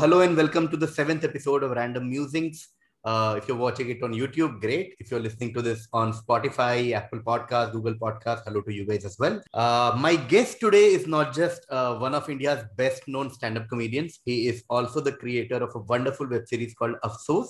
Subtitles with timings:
[0.00, 2.68] hello and welcome to the seventh episode of Random Musings.
[3.04, 4.94] Uh, if you're watching it on YouTube, great.
[4.98, 9.04] If you're listening to this on Spotify, Apple Podcast, Google Podcast, hello to you guys
[9.04, 9.42] as well.
[9.52, 13.68] Uh, my guest today is not just uh, one of India's best known stand up
[13.68, 17.48] comedians, he is also the creator of a wonderful web series called Afsos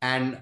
[0.00, 0.40] and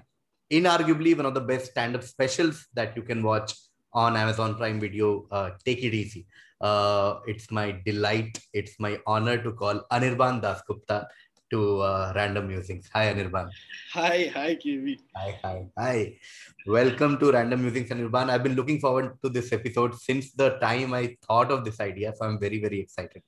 [0.53, 3.55] inarguably one of the best stand up specials that you can watch
[3.93, 5.25] on Amazon Prime Video.
[5.31, 6.27] Uh, Take it easy.
[6.59, 11.05] Uh, it's my delight, it's my honor to call Anirban Das Dasgupta
[11.51, 12.89] to uh, Random Musings.
[12.93, 13.49] Hi, Anirban.
[13.93, 14.99] Hi, hi, KV.
[15.15, 16.19] Hi, hi, hi.
[16.65, 18.29] Welcome to Random Musings, Anirban.
[18.29, 22.13] I've been looking forward to this episode since the time I thought of this idea.
[22.15, 23.21] So I'm very, very excited.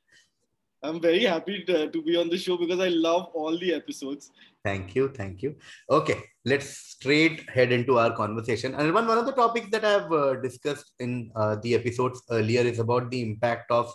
[0.82, 4.32] I'm very happy to, to be on the show because I love all the episodes.
[4.64, 5.10] Thank you.
[5.10, 5.56] Thank you.
[5.90, 8.76] Okay, let's straight head into our conversation.
[8.76, 12.62] And one, one of the topics that I've uh, discussed in uh, the episodes earlier
[12.62, 13.94] is about the impact of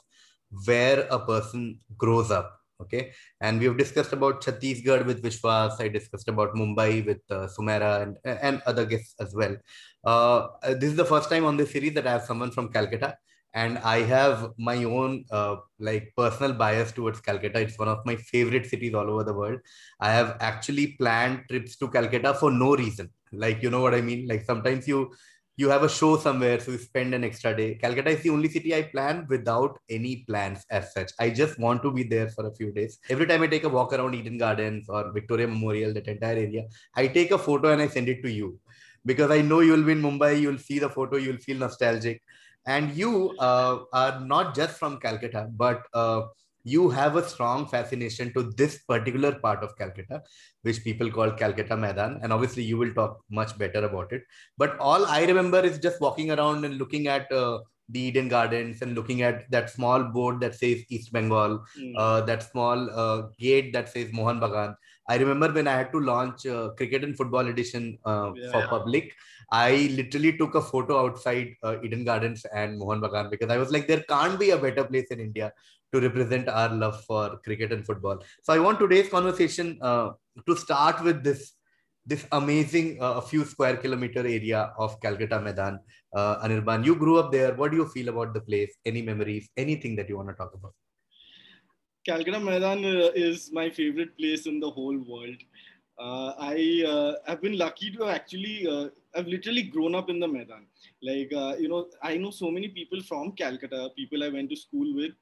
[0.66, 3.12] where a person grows up okay?
[3.40, 5.80] And we've discussed about chhattisgarh with vishwas.
[5.80, 9.56] I discussed about mumbai with uh, Sumaira and and other guests as well.
[10.04, 10.48] Uh,
[10.80, 13.16] this is the first time on this series that i have someone from calcutta.
[13.62, 17.60] And i have my own uh, like personal bias towards calcutta.
[17.60, 19.60] It's one of my favorite cities all over the world.
[20.00, 23.10] I have actually planned trips to calcutta for no reason.
[23.32, 24.26] Like you know what i mean?
[24.28, 25.12] Like sometimes you
[25.56, 27.74] you have a show somewhere, so you spend an extra day.
[27.76, 31.12] Calcutta is the only city I plan without any plans as such.
[31.20, 32.98] I just want to be there for a few days.
[33.08, 36.64] Every time I take a walk around Eden Gardens or Victoria Memorial, that entire area,
[36.96, 38.58] I take a photo and I send it to you
[39.04, 42.20] because I know you'll be in Mumbai, you'll see the photo, you'll feel nostalgic.
[42.66, 46.22] And you uh, are not just from Calcutta, but uh,
[46.64, 50.22] you have a strong fascination to this particular part of Calcutta,
[50.62, 52.20] which people call Calcutta Maidan.
[52.22, 54.22] And obviously, you will talk much better about it.
[54.56, 57.58] But all I remember is just walking around and looking at uh,
[57.90, 61.92] the Eden Gardens and looking at that small board that says East Bengal, mm.
[61.98, 64.74] uh, that small uh, gate that says Mohan Bagan.
[65.06, 68.50] I remember when I had to launch uh, cricket and football edition uh, yeah.
[68.50, 69.12] for public,
[69.52, 73.70] I literally took a photo outside uh, Eden Gardens and Mohan Bagan because I was
[73.70, 75.52] like, there can't be a better place in India
[75.94, 78.22] to represent our love for cricket and football.
[78.42, 80.10] So I want today's conversation uh,
[80.46, 81.52] to start with this
[82.06, 85.78] this amazing uh, few square kilometer area of Calcutta Maidan.
[86.14, 87.54] Uh, Anirban, you grew up there.
[87.54, 88.76] What do you feel about the place?
[88.84, 89.48] Any memories?
[89.56, 90.74] Anything that you want to talk about?
[92.06, 95.40] Calcutta Maidan uh, is my favorite place in the whole world.
[95.98, 100.28] Uh, I uh, have been lucky to actually, uh, I've literally grown up in the
[100.28, 100.66] Maidan.
[101.02, 104.56] Like, uh, you know, I know so many people from Calcutta, people I went to
[104.56, 105.14] school with,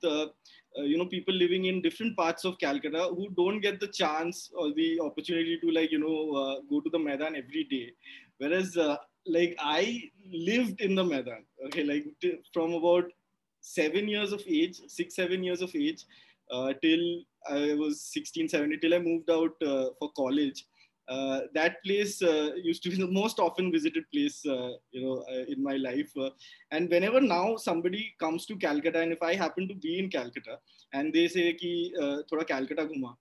[0.79, 3.89] uh, uh, you know, people living in different parts of Calcutta who don't get the
[3.89, 7.93] chance or the opportunity to, like, you know, go to the Maidan every day.
[8.39, 8.77] Whereas,
[9.27, 13.05] like, I lived in the Maidan, okay, like t- from about
[13.61, 16.05] seven years of age, six, seven years of age,
[16.83, 20.65] till I was 16, 17 till I moved out uh, for college.
[21.09, 25.25] Uh, that place uh, used to be the most often visited place, uh, you know,
[25.49, 26.13] in my life.
[26.71, 30.59] And whenever now somebody comes to Calcutta, and if I happen to be in Calcutta,
[30.93, 33.15] and they say ki thoda Calcutta ghuma,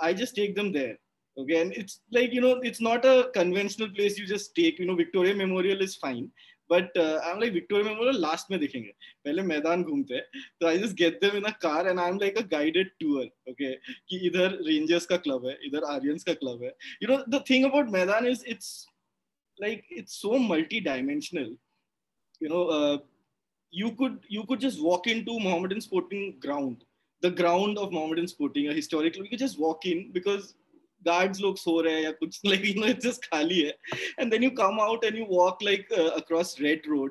[0.00, 0.96] I just take them there.
[1.36, 4.78] Okay, and it's like you know, it's not a conventional place you just take.
[4.78, 6.30] You know, Victoria Memorial is fine,
[6.70, 8.92] but I am like Victoria Memorial last में देखेंगे
[9.24, 12.18] पहले मैदान घूमते हैं तो I just get them in a car and I am
[12.20, 16.62] like a guided tour okay कि इधर rangers का club है इधर आर्यंस का क्लब
[16.64, 18.70] है you know the thing about Maidan is it's
[19.58, 21.52] like it's so multi-dimensional
[22.40, 22.98] you know uh,
[23.72, 26.84] you could you could just walk into mohammedan sporting ground
[27.22, 30.54] the ground of mohammedan sporting a historical you could just walk in because
[31.04, 33.72] guards सो रहे हैं या कुछ like you know it's just खाली है
[34.18, 37.10] and then you come out and you walk like uh, across Red Road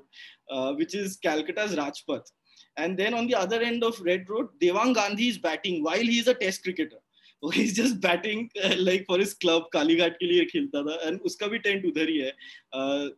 [0.51, 2.31] uh, which is Calcutta's Rajpath
[2.77, 6.27] and then on the other end of Red Road Devang Gandhi is batting while he's
[6.27, 6.99] a test cricketer
[7.43, 11.21] so he's just batting uh, like for his club Kalighat के लिए खेलता था and
[11.25, 12.31] उसका भी tent उधर ही है
[12.73, 13.09] uh,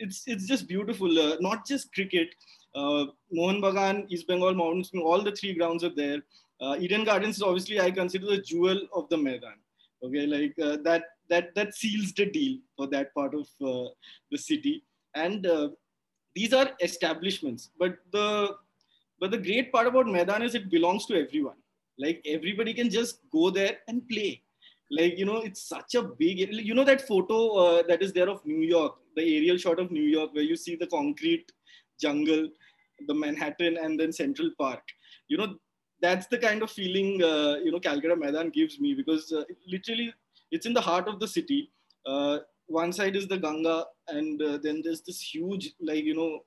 [0.00, 2.34] it's it's just beautiful uh, not just cricket
[2.74, 6.20] uh, Mohan Bagan East Bengal Mountains all the three grounds are there
[6.60, 9.58] uh, Eden Gardens is obviously I consider the jewel of the Maidan
[10.04, 13.88] okay like uh, that that that seals the deal for that part of uh,
[14.30, 14.84] the city.
[15.14, 15.68] And uh,
[16.34, 18.56] these are establishments but the
[19.20, 21.56] but the great part about Maidan is it belongs to everyone.
[21.98, 24.42] Like everybody can just go there and play.
[24.90, 28.30] Like you know it's such a big you know that photo uh, that is there
[28.30, 31.52] of new york the aerial shot of new york where you see the concrete
[32.00, 32.48] jungle
[33.06, 34.82] the manhattan and then central park.
[35.28, 35.56] You know
[36.00, 40.12] that's the kind of feeling uh, you know Calcutta Maidan gives me because uh, literally
[40.50, 41.70] it's in the heart of the city.
[42.06, 46.44] Uh, one side is the Ganga, and uh, then there's this huge like you know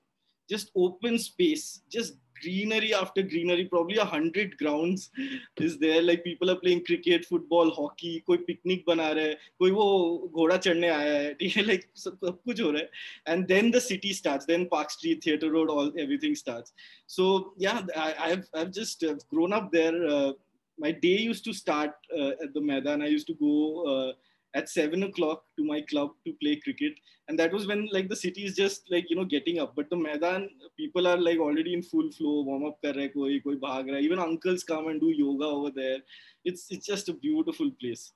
[0.50, 5.11] just open space, just greenery after greenery probably a hundred grounds
[5.57, 9.71] is there like people are playing cricket football hockey कोई picnic बना रहा है कोई
[9.71, 9.87] वो
[10.35, 12.89] घोड़ा चढ़ने आया है ठीक है like सब कुछ हो रहा है
[13.35, 16.73] and then the city starts then Park Street Theatre Road all everything starts
[17.07, 20.33] so yeah I, I've I've just uh, grown up there uh,
[20.79, 23.55] my day used to start uh, at the Maidan I used to go
[23.93, 24.13] uh,
[24.54, 26.94] at seven o'clock to my club to play cricket.
[27.28, 29.74] And that was when like the city is just like, you know, getting up.
[29.76, 33.40] But the Maidan, people are like already in full flow, warm up kar rahe, koi,
[33.40, 34.02] koi bhag raha.
[34.02, 36.00] Even uncles come and do yoga over there.
[36.44, 38.12] It's, it's just a beautiful place.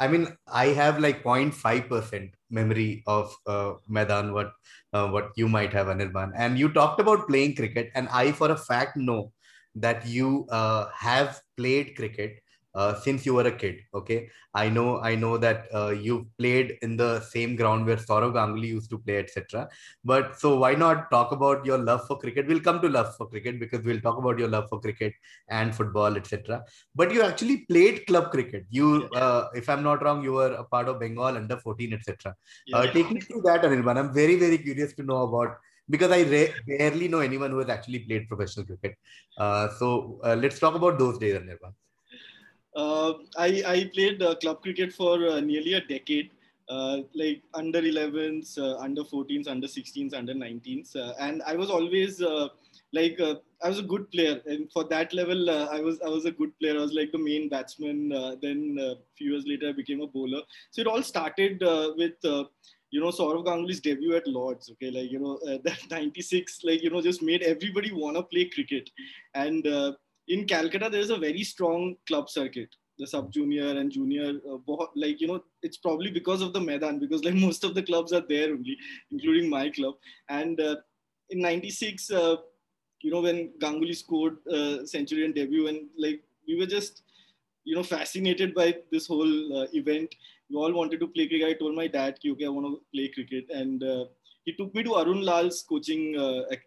[0.00, 4.52] I mean, I have like 0.5% memory of uh, Maidan, what,
[4.92, 6.32] uh, what you might have, Anirban.
[6.36, 7.90] And you talked about playing cricket.
[7.94, 9.32] And I, for a fact, know
[9.76, 12.40] that you uh, have played cricket
[12.74, 13.76] uh, since you were a kid.
[13.94, 18.32] Okay, I know, I know that uh, you played in the same ground where Sourav
[18.34, 19.68] Ganguly used to play, etc.
[20.04, 22.46] But so why not talk about your love for cricket?
[22.46, 25.12] We'll come to love for cricket because we'll talk about your love for cricket
[25.48, 26.62] and football, etc.
[26.94, 28.66] But you actually played club cricket.
[28.70, 32.34] You, uh, if I'm not wrong, you were a part of Bengal under 14, etc.
[32.66, 32.78] Yeah.
[32.78, 33.98] Uh, take me through that, Anirban.
[33.98, 35.56] I'm very, very curious to know about
[35.88, 38.96] because I ra- barely know anyone who has actually played professional cricket.
[39.36, 41.72] Uh, so uh, let's talk about those days, Anirban.
[42.74, 46.30] Uh, I, I played uh, club cricket for uh, nearly a decade.
[46.66, 51.68] Uh, like under 11s, uh, under 14s, under 16s, under 19s, uh, and I was
[51.68, 52.22] always
[52.94, 56.30] like I was a good player, and for that level, I was I was a
[56.30, 56.78] good player.
[56.78, 58.08] I was like the main batsman.
[58.40, 60.40] then a few years later, I became a bowler.
[60.70, 61.60] So it all started
[61.98, 62.14] with
[62.94, 64.70] you know Sourav Ganguly's debut at Lords.
[64.70, 68.44] Okay, like you know uh, that '96, like you know, just made everybody wanna play
[68.46, 68.88] cricket,
[69.34, 69.92] and uh,
[70.28, 72.68] in Calcutta, there is a very strong club circuit.
[72.98, 77.00] The sub junior and junior, uh, like you know, it's probably because of the Maidan,
[77.00, 78.76] because like most of the clubs are there only,
[79.10, 79.94] including my club.
[80.28, 80.76] And uh,
[81.30, 82.36] in '96, uh,
[83.02, 87.02] you know, when Ganguly scored uh, century and debut, and like we were just,
[87.64, 90.14] you know, fascinated by this whole uh, event.
[90.48, 91.48] We all wanted to play cricket.
[91.48, 94.04] I told my dad, okay, I want to play cricket, and uh,
[94.44, 96.14] he took me to Arun Lal's coaching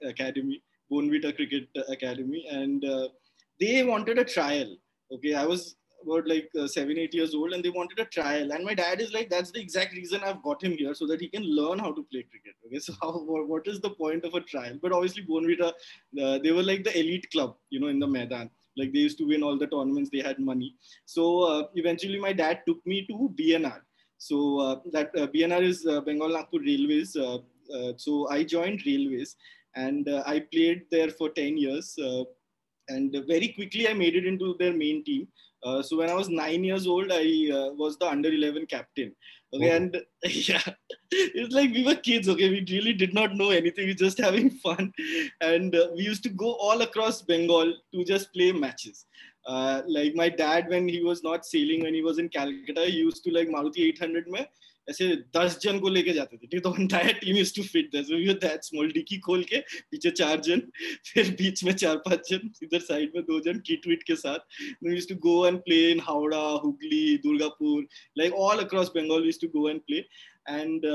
[0.04, 0.62] academy,
[0.92, 2.84] Bournvita Cricket Academy, and
[3.60, 4.76] they wanted a trial.
[5.12, 8.52] Okay, I was about like uh, seven, eight years old, and they wanted a trial.
[8.52, 11.22] And my dad is like, that's the exact reason I've got him here, so that
[11.22, 12.56] he can learn how to play cricket.
[12.66, 14.78] Okay, so how, what is the point of a trial?
[14.82, 15.74] But obviously, Bournvita,
[16.22, 18.50] uh, they were like the elite club, you know, in the Maidan.
[18.78, 20.76] Like they used to win all the tournaments, they had money.
[21.06, 23.82] So uh, eventually, my dad took me to BNR.
[24.20, 27.14] So uh, that uh, BNR is uh, Bengal Nagpur Railways.
[27.98, 29.36] so I joined Railways,
[29.76, 31.98] and I played there for 10 years
[32.90, 35.28] and very quickly I made it into their main team.
[35.64, 39.14] Uh, so when I was nine years old, I uh, was the under 11 captain.
[39.54, 39.76] Okay, oh.
[39.76, 40.62] and yeah,
[41.12, 42.28] it's like we were kids.
[42.30, 43.86] Okay, we really did not know anything.
[43.86, 44.94] We were just having fun,
[45.42, 49.06] and uh, we used to go all across Bengal to just play matches.
[49.46, 52.98] Uh, like my dad, when he was not sailing, when he was in Calcutta, he
[52.98, 54.46] used to like Maruti 800 mein
[54.90, 55.08] ऐसे
[55.38, 58.92] दस जन को लेके जाते थे तो entire team use to fit we that small
[58.92, 59.60] dickey खोल के
[59.92, 60.62] पीछे चार जन
[61.14, 64.62] फिर बीच में चार पाँच जन इधर साइड में दो जन किट विट के साथ
[64.84, 67.88] we to go and play in Howrah Hooghly Durgapur
[68.18, 70.04] like all across Bengal use to go and play
[70.50, 70.90] and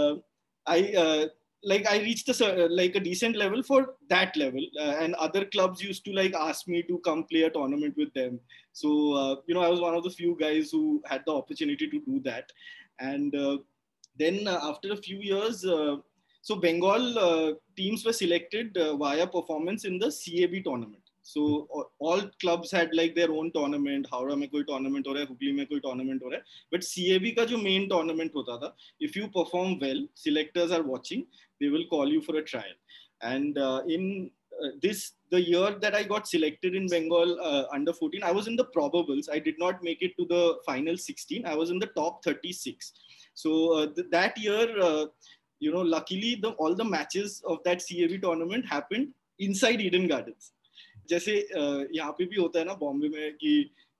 [0.66, 1.28] I
[1.64, 5.82] like I reached a like a decent level for that level, uh, and other clubs
[5.82, 8.40] used to like ask me to come play a tournament with them.
[8.72, 11.88] So uh, you know, I was one of the few guys who had the opportunity
[11.88, 12.50] to do that,
[12.98, 13.58] and uh,
[14.17, 15.97] then uh, after a few years, uh,
[16.41, 21.03] so Bengal uh, teams were selected via performance in the CAB tournament.
[21.21, 21.67] So
[21.99, 24.07] all clubs had like their own tournament.
[24.09, 26.43] Howrah में कोई tournament हो रहा है, हुगली में कोई tournament हो रहा है.
[26.71, 31.25] But CAB का जो main tournament होता था, if you perform well, selectors are watching,
[31.59, 32.77] they will call you for a trial.
[33.21, 34.31] And uh, in
[34.63, 38.47] uh, this, the year that I got selected in Bengal uh, under 14, I was
[38.47, 39.29] in the probables.
[39.29, 41.45] I did not make it to the final 16.
[41.45, 42.93] I was in the top 36.
[43.36, 45.06] So uh, th- that year, uh,
[45.60, 49.08] you know, luckily the all the matches of that CAB tournament happened
[49.40, 50.52] inside Eden Gardens.
[51.08, 51.32] जैसे
[51.94, 53.52] यहाँ पे भी होता है ना बॉम्बे में कि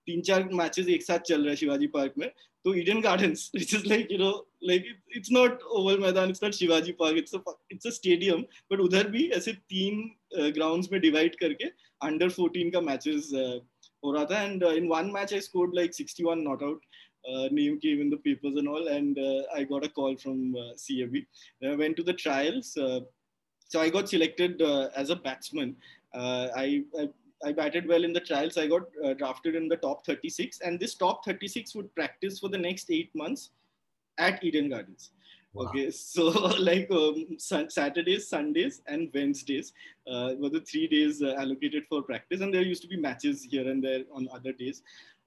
[0.09, 2.29] तीन चार मैचेस एक साथ चल रहे हैं शिवाजी पार्क में
[2.65, 4.31] तो Eden Gardens which is like you know
[4.65, 4.85] like
[5.17, 7.35] it's not Oval Maidan it's not Shivaji Park it's
[7.73, 10.03] it's a stadium but उधर भी ऐसे तीन
[10.37, 11.65] ग्राउंड्स में डिवाइड करके
[12.01, 16.43] अंडर 14 का मैचेस हो रहा था and in one match I scored like 61
[16.45, 16.85] not out
[17.29, 20.57] uh, name came in the papers and all, and uh, I got a call from
[20.57, 21.15] uh, CAB.
[21.65, 22.77] I went to the trials.
[22.77, 23.01] Uh,
[23.69, 25.77] so I got selected uh, as a batsman.
[26.15, 27.09] Uh, I, I,
[27.45, 28.59] I batted well in the trials.
[28.59, 28.83] I got
[29.19, 33.11] drafted in the top 36, and this top 36 would practice for the next eight
[33.15, 33.51] months
[34.19, 35.11] at Eden Gardens.
[35.55, 35.67] Wow.
[35.67, 39.73] Okay, so like um, Saturdays, Sundays, and Wednesdays
[40.07, 43.43] uh, were the three days uh, allocated for practice, and there used to be matches
[43.43, 44.83] here and there on other days.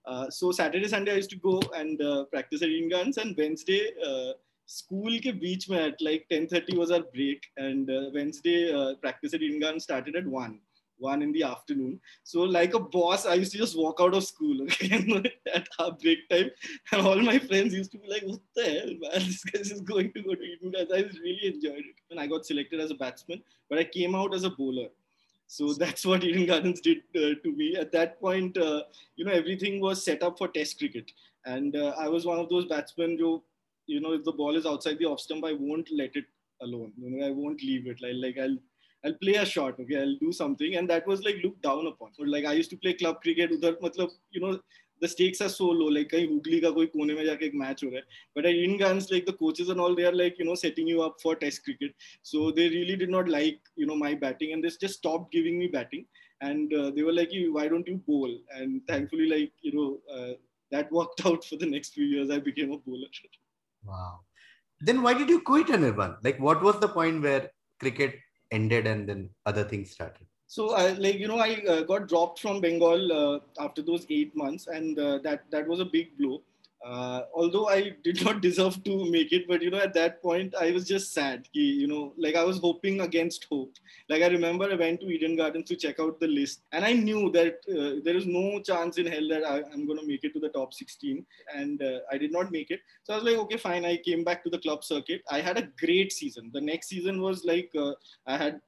[0.08, 3.92] Uh, so Saturday, Sunday, I used to go and uh, practice at Gardens, and Wednesday,
[4.06, 4.34] uh,
[4.68, 8.60] school ke beach mein at like 10:30 was our break, and Wednesday
[9.02, 10.60] practice at Eden Gardens started at one
[10.98, 12.00] one in the afternoon.
[12.24, 15.92] So, like a boss, I used to just walk out of school okay, at our
[15.92, 16.52] break time.
[16.92, 19.12] And all my friends used to be like, What the hell, man?
[19.28, 21.96] This guy is going to go to Eden I really enjoyed it.
[22.12, 24.90] And I got selected as a batsman, but I came out as a bowler.
[25.48, 27.76] So that's what Eden Gardens did uh, to me.
[27.76, 28.84] At that point, uh,
[29.16, 31.12] you know, everything was set up for Test cricket,
[31.46, 33.44] and uh, I was one of those batsmen who,
[33.88, 36.26] you know, if the ball is outside the off stump, I won't let it
[36.62, 36.92] alone.
[36.98, 38.02] You know, I won't leave it.
[38.02, 38.58] Like, like I'll
[39.06, 40.76] I'll play a shot, okay, I'll do something.
[40.76, 42.10] And that was like looked down upon.
[42.18, 44.60] Or like I used to play club cricket, udhar, matlab, you know,
[45.02, 45.88] the stakes are so low.
[45.88, 48.06] Like कहीं हुगली का कोई कोने में जाके एक match हो रहा है.
[48.36, 50.88] But at Eden Gardens, like the coaches and all, they are like you know setting
[50.88, 51.94] you up for Test cricket.
[52.24, 55.60] So they really did not like you know my batting, and they just stopped giving
[55.60, 56.06] me batting.
[56.42, 58.38] And uh, they were like, why don't you bowl?
[58.60, 60.34] And thankfully, like you know, uh,
[60.72, 62.30] that worked out for the next few years.
[62.30, 63.08] I became a bowler.
[63.84, 64.20] Wow.
[64.82, 66.18] Then why did you quit Anirban?
[66.24, 67.50] Like, what was the point where
[67.80, 68.16] cricket
[68.52, 70.28] ended and then other things started?
[70.48, 74.36] So, I, like you know, I uh, got dropped from Bengal uh, after those eight
[74.36, 76.42] months, and uh, that that was a big blow.
[76.86, 80.54] Uh, although I did not deserve to make it, but you know, at that point,
[80.60, 81.48] I was just sad.
[81.52, 83.74] You know, like I was hoping against hope.
[84.08, 86.94] Like I remember, I went to Eden Gardens to check out the list, and I
[86.94, 90.24] knew that uh, there is no chance in hell that I, am going to make
[90.24, 91.26] it to the top 16,
[91.56, 92.82] and uh, I did not make it.
[93.04, 93.84] So I was like, okay, fine.
[93.84, 95.24] I came back to the club circuit.
[95.32, 96.52] I had a great season.
[96.54, 97.94] The next season was like uh,
[98.28, 98.62] I had.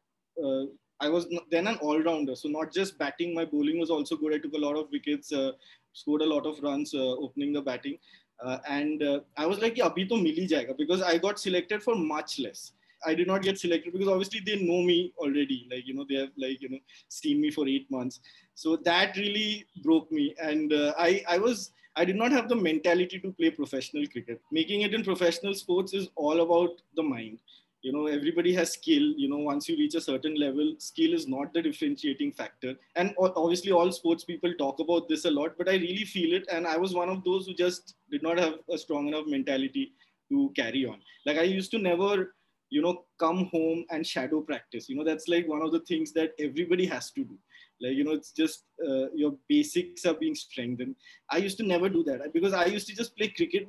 [0.99, 3.33] I was then an all-rounder, so not just batting.
[3.35, 4.33] My bowling was also good.
[4.33, 5.31] I took a lot of wickets.
[5.31, 5.51] Uh,
[5.97, 7.97] scored a lot of runs uh, opening the batting.
[8.43, 11.81] Uh, and uh, I was like, yeah, abhi to mili jayega because I got selected
[11.81, 12.73] for much less.
[13.05, 15.67] I did not get selected because obviously they know me already.
[15.71, 18.19] Like, you know, they have like, you know, seen me for eight months.
[18.55, 20.35] So that really broke me.
[20.41, 24.41] And uh, I, I was, I did not have the mentality to play professional cricket.
[24.51, 27.39] Making it in professional sports is all about the mind
[27.87, 29.05] you know everybody has skill.
[29.23, 32.73] You know once you reach a certain level skill is not the differentiating factor.
[32.95, 36.49] And obviously all sports people talk about this a lot but i really feel it.
[36.51, 39.93] And i was one of those who just did not have a strong enough mentality
[40.31, 40.99] to carry on.
[41.25, 42.33] Like i used to never
[42.69, 44.89] you know come home and shadow practice.
[44.89, 47.37] You know that's like one of the things that everybody has to do.
[47.81, 50.95] Like you know it's just uh, your basics are being strengthened.
[51.29, 53.67] I used to never do that because i used to just play cricket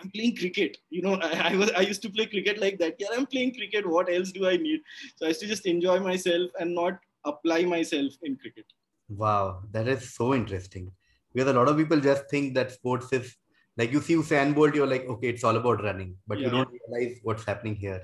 [0.00, 0.78] I'm playing cricket.
[0.90, 2.96] You know, I, I, was I used to play cricket like that.
[2.98, 3.88] Yeah, I'm playing cricket.
[3.88, 4.80] What else do I need?
[5.16, 8.64] So I used to just enjoy myself and not apply myself in cricket.
[9.08, 10.92] Wow, that is so interesting.
[11.34, 13.36] Because a lot of people just think that sports is
[13.76, 16.46] like you see Usain Bolt, you're like, okay, it's all about running, but yeah.
[16.46, 18.00] you don't realize what's happening here.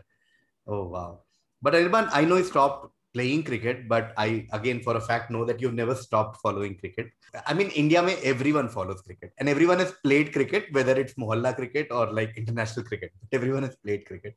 [0.66, 1.20] Oh wow.
[1.60, 5.44] But Anirban, I know you stopped playing cricket, but I again for a fact know
[5.50, 7.06] that you've never stopped following cricket.
[7.46, 11.54] I mean, India may everyone follows cricket and everyone has played cricket, whether it's mohalla
[11.60, 13.12] cricket or like international cricket.
[13.32, 14.34] Everyone has played cricket.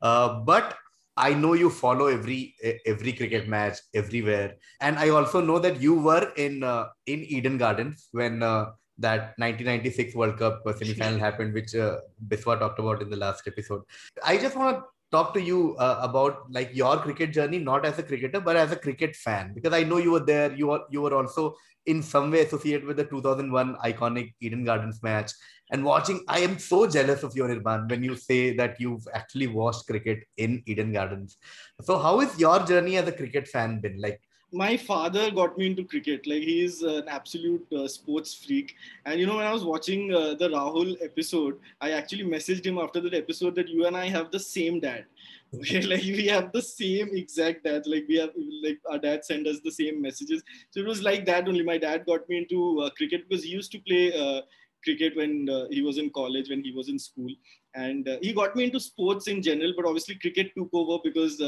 [0.00, 0.76] Uh, but
[1.16, 2.54] I know you follow every
[2.92, 7.58] every cricket match everywhere, and I also know that you were in uh, in Eden
[7.58, 11.98] Gardens when uh, that 1996 World Cup semi-final happened, which uh,
[12.28, 13.82] Biswa talked about in the last episode.
[14.24, 17.98] I just want to talk to you uh, about like your cricket journey not as
[17.98, 19.52] a cricketer but as a cricket fan.
[19.54, 21.54] Because i know you were there you were you were also
[21.86, 25.32] in some way associated with the 2001 iconic eden gardens match.
[25.70, 29.46] And watching i am so jealous of you Anirban when you say that you've actually
[29.46, 31.36] watched cricket in eden gardens.
[31.82, 34.00] So how is your journey as a cricket fan been?
[34.00, 34.20] Like
[34.52, 36.26] my father got me into cricket.
[36.26, 38.74] Like he's an absolute uh, sports freak.
[39.06, 42.78] And you know, when I was watching uh, the Rahul episode, I actually messaged him
[42.78, 45.06] after that episode that you and I have the same dad.
[45.52, 47.82] Like we have the same exact dad.
[47.86, 48.30] Like we have,
[48.62, 50.42] like our dad sent us the same messages.
[50.70, 51.62] So it was like that only.
[51.62, 54.42] My dad got me into uh, cricket because he used to play uh,
[54.82, 57.30] cricket when uh, he was in college, when he was in school,
[57.74, 59.74] and uh, he got me into sports in general.
[59.76, 61.38] But obviously, cricket took over because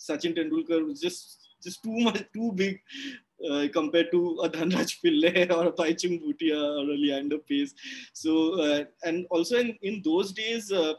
[0.00, 2.80] Sachin Tendulkar was just just too much, too big
[3.50, 7.74] uh, compared to a Dhanraj Pillay or a Bhaichung Bhutia or a Leander Paes.
[8.12, 10.94] So, uh, and also in, in those days, uh,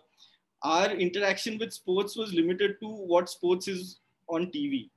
[0.63, 4.89] our interaction with sports was limited to what sports is on TV.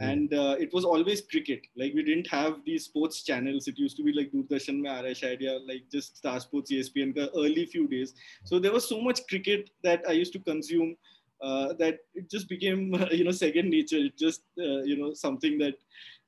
[0.00, 0.08] Hmm.
[0.08, 1.60] And uh, it was always cricket.
[1.76, 3.68] Like we didn't have these sports channels.
[3.68, 7.66] It used to be like Doordarshan mein Irish Idea, like just Star Sports, ESPN, early
[7.66, 8.14] few days.
[8.44, 10.96] So there was so much cricket that I used to consume
[11.78, 13.96] that it just became you know second nature.
[13.96, 15.74] It just uh, you know something that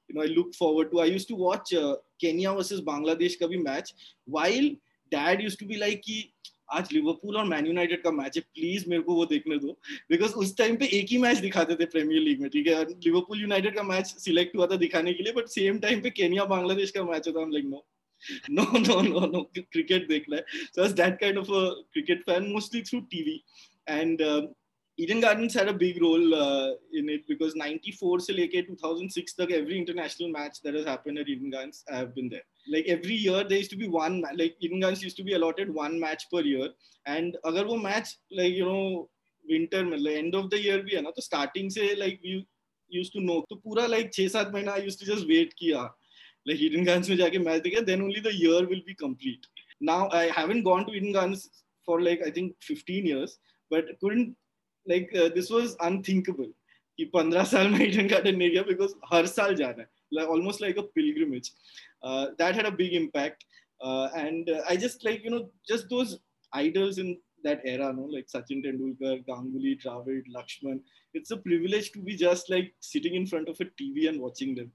[0.08, 1.00] you know I look forward to.
[1.00, 3.92] I used to watch uh, Kenya versus Bangladesh ka match
[4.24, 4.70] while
[5.10, 6.04] dad used to be like,
[6.74, 9.72] आज Liverpool और Man United का match है please मेरे को वो देखने दो
[10.10, 13.40] because उस टाइम पे एक ही मैच दिखाते थे प्रीमियर लीग में ठीक है लिवरपूल
[13.40, 16.90] यूनाइटेड का मैच सिलेक्ट हुआ था दिखाने के लिए बट सेम टाइम पे केनिया बांग्लादेश
[16.90, 17.84] का मैच होता हम like no
[18.48, 20.44] no no no no cricket देखना है
[20.74, 23.02] so I was that kind of a cricket fan mostly through
[24.22, 24.48] um,
[24.97, 29.51] Eden Gardens had a big role uh, in it because 94 se leke 2006 tak
[29.59, 32.43] every international match that has happened at Eden Gardens I have been there.
[32.73, 35.73] Like every year there used to be one like Eden Gardens used to be allotted
[35.73, 36.67] one match per year
[37.05, 39.09] and agar wo match like you know
[39.53, 42.35] winter में like end of the year भी है ना तो starting से like we
[42.99, 45.87] used to know तो पूरा like छह सात महीना I used to just wait किया
[46.51, 49.49] like Eden Gardens में जाके match देखा then only the year will be complete.
[49.91, 51.49] Now I haven't gone to Eden Gardens
[51.85, 53.39] for like I think 15 years
[53.71, 54.35] but couldn't
[54.87, 56.51] like uh, this was unthinkable
[56.97, 60.61] कि पंद्रह साल में Eden Garden नहीं गया because हर साल जाना है like almost
[60.61, 61.51] like a pilgrimage
[62.03, 63.45] uh, that had a big impact
[63.81, 66.19] uh, and uh, i just like you know just those
[66.61, 70.81] idols in that era no like sachin tendulkar ganguly dravid lakshman
[71.19, 74.51] it's a privilege to be just like sitting in front of a tv and watching
[74.59, 74.69] them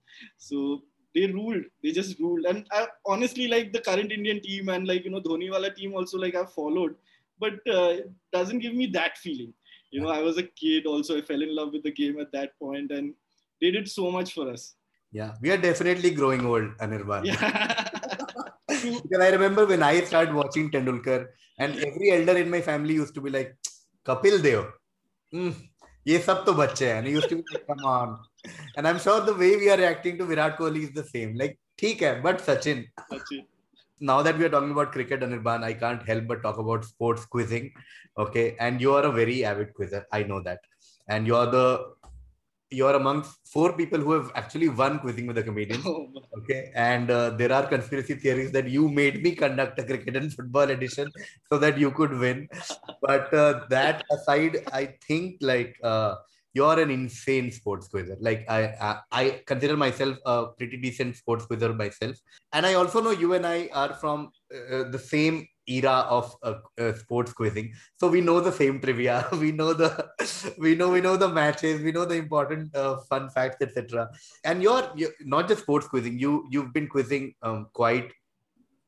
[0.49, 0.63] so
[1.17, 5.05] they ruled they just ruled and I, honestly like the current indian team and like
[5.05, 6.97] you know dhoni wala team also like i've followed
[7.45, 7.95] but uh,
[8.33, 9.53] doesn't give me that feeling
[9.92, 11.18] you know i was a kid also.
[11.18, 13.14] I fell in love with the game at that point and
[13.62, 14.76] they did so much for us.
[15.12, 17.26] Yeah we are definitely growing old anirban.
[17.26, 17.88] Yeah.
[18.68, 21.20] because i remember when i started watching tendulkar
[21.60, 23.52] and every elder in my family used to be like
[24.10, 24.66] kapil dev.
[25.34, 25.54] Mm,
[26.06, 28.20] ye sab to bacche and he used to be like come on.
[28.76, 31.36] And i'm sure the way we are reacting to virat kohli is the same.
[31.44, 32.80] Like theek hai but sachin.
[33.12, 33.44] Sachin
[34.02, 37.26] now that we are talking about cricket, Anirban, I can't help but talk about sports
[37.26, 37.72] quizzing.
[38.18, 38.56] Okay.
[38.60, 40.06] And you are a very avid quizzer.
[40.12, 40.60] I know that.
[41.08, 41.94] And you're the
[42.72, 45.82] you're amongst four people who have actually won quizzing with the comedian.
[45.86, 46.72] Oh, okay.
[46.74, 50.70] And uh, there are conspiracy theories that you made me conduct a cricket and football
[50.70, 51.12] edition
[51.52, 52.48] so that you could win.
[53.02, 56.16] But uh, that aside, I think like uh,
[56.54, 58.18] you're an insane sports quizzer.
[58.20, 62.16] Like I, I, I consider myself a pretty decent sports quizzer myself,
[62.54, 66.56] and I also know you and I are from uh, the same era of uh,
[66.80, 67.72] uh, sports quizzing.
[67.98, 69.28] So we know the same trivia.
[69.34, 70.10] We know the
[70.58, 71.82] we know we know the matches.
[71.82, 74.10] We know the important uh, fun facts etc
[74.44, 76.20] and you're, you're, not just sports quizzing.
[76.20, 78.12] You you've been quizzing um, quite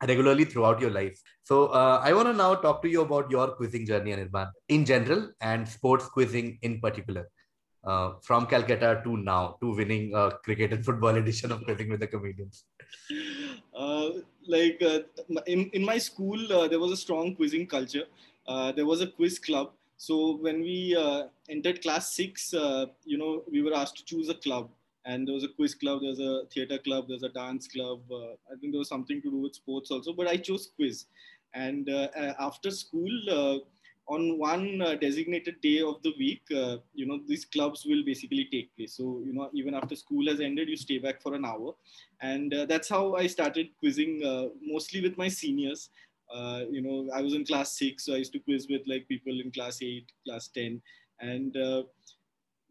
[0.06, 1.20] regularly throughout your life.
[1.44, 4.86] So uh, i want to now talk to you about your quizzing journey anirban in
[4.86, 7.26] general and sports quizzing in particular
[7.84, 12.00] uh, from Calcutta to now to winning a cricket and football edition of Quizzing with
[12.00, 12.66] the Comedians?
[13.76, 14.10] Uh,
[14.48, 15.00] like uh,
[15.48, 18.06] in, in my school, uh, there was a strong quizzing culture.
[18.48, 19.72] Uh, there was a quiz club.
[19.98, 24.36] So when we uh, entered class six, you know, we were asked to choose a
[24.36, 24.70] club.
[25.06, 28.00] And there was a quiz club, there was a theater club, there's a dance club.
[28.12, 31.06] I think there was something to do with sports also, but I chose quiz.
[31.54, 31.90] And
[32.40, 33.62] after school,
[34.08, 38.48] on one uh, designated day of the week, uh, you know, these clubs will basically
[38.52, 38.98] take place.
[38.98, 41.74] So, you know, even after school has ended, you stay back for an hour.
[42.22, 45.90] And uh, that's how I started quizzing uh, mostly with my seniors.
[46.34, 49.08] Uh, you know, I was in class six, so I used to quiz with like
[49.08, 50.82] people in class eight, class 10.
[51.22, 51.84] And uh,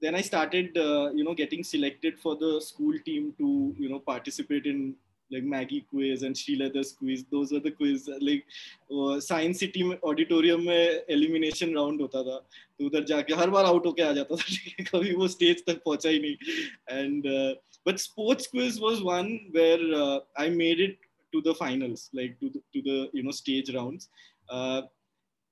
[0.02, 4.66] then I started, you know, getting selected for the school team to, you know, participate
[4.66, 4.96] in
[5.32, 7.24] like Maggie quiz and She Leathers quiz.
[7.30, 8.08] Those were the quiz.
[8.20, 8.44] Like
[8.90, 12.38] uh, Science City auditorium में elimination round होता था
[12.78, 16.10] तो उधर जाके हर बार out होके आ जाता था कभी वो stage तक पहुँचा
[16.10, 20.98] ही नहीं uh, quiz was one where uh, I made it
[21.32, 24.08] to the finals like to the, to the you know stage rounds
[24.50, 24.82] uh,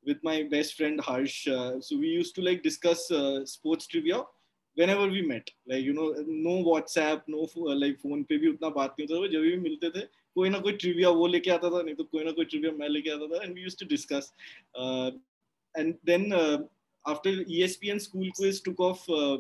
[0.05, 4.23] with my best friend Harsh uh, so we used to like discuss uh, sports trivia
[4.76, 7.48] whenever we met like you know no whatsapp no
[7.82, 10.06] like phone पे भी उतना बात नहीं होता था जब भी मिलते थे
[10.36, 12.90] कोई ना कोई ट्रिविया वो लेके आता था नहीं तो कोई ना कोई ट्रिविया मैं
[12.90, 14.32] लेके आता था and we used to discuss
[14.76, 15.12] uh,
[15.76, 16.58] and then uh,
[17.08, 19.38] after ESPN school quiz took off uh,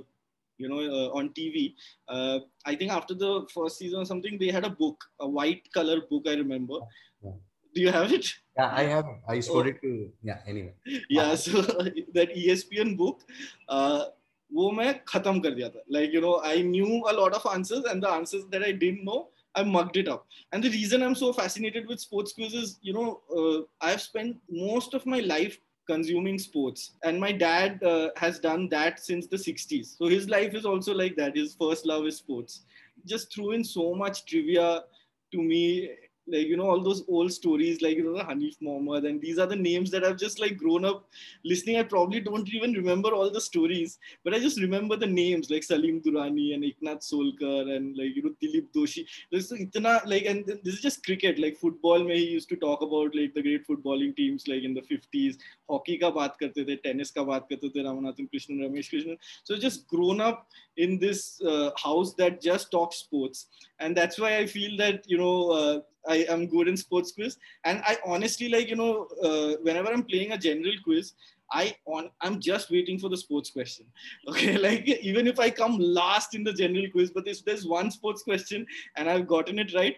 [0.57, 1.73] you know uh, on TV
[2.07, 5.71] uh, I think after the first season or something they had a book a white
[5.73, 6.79] color book I remember
[7.21, 7.37] yeah.
[7.75, 9.71] do you have it yeah I have I showed oh.
[9.73, 10.73] it to yeah anyway
[11.09, 11.61] yeah so
[12.19, 13.23] that ESPN book
[13.67, 14.05] uh,
[14.54, 17.90] वो मैं खत्म कर दिया था like you know I knew a lot of answers
[17.90, 19.18] and the answers that I didn't know
[19.54, 20.26] I mugged it up.
[20.52, 24.36] And the reason I'm so fascinated with sports quiz is, you know, uh, I've spent
[24.48, 25.58] most of my life
[25.88, 26.92] consuming sports.
[27.02, 29.96] And my dad uh, has done that since the 60s.
[29.98, 31.36] So his life is also like that.
[31.36, 32.62] His first love is sports.
[33.06, 34.84] Just threw in so much trivia
[35.32, 35.90] to me,
[36.32, 39.38] like you know all those old stories like you know the Hanif Mohammed and these
[39.38, 41.08] are the names that I've just like grown up
[41.44, 41.76] listening.
[41.76, 45.62] I probably don't even remember all the stories, but I just remember the names like
[45.62, 49.06] Salim Durrani and Eknath Solkar and like you know Dilip Doshi.
[49.40, 52.04] So itna, like and this is just cricket like football.
[52.04, 55.36] May he used to talk about like the great footballing teams like in the 50s.
[55.68, 59.18] Hockey ka baat karte the, tennis ka baat karte the, Ramanathan Krishnan, Ramesh Krishnan.
[59.44, 63.46] So just grown up in this uh, house that just talks sports,
[63.78, 65.50] and that's why I feel that you know.
[65.50, 67.36] Uh, I am good in sports quiz.
[67.64, 71.12] And I honestly like, you know, uh, whenever I'm playing a general quiz,
[71.52, 73.86] I on I'm just waiting for the sports question.
[74.28, 77.90] Okay, like even if I come last in the general quiz, but if there's one
[77.90, 79.96] sports question and I've gotten it right,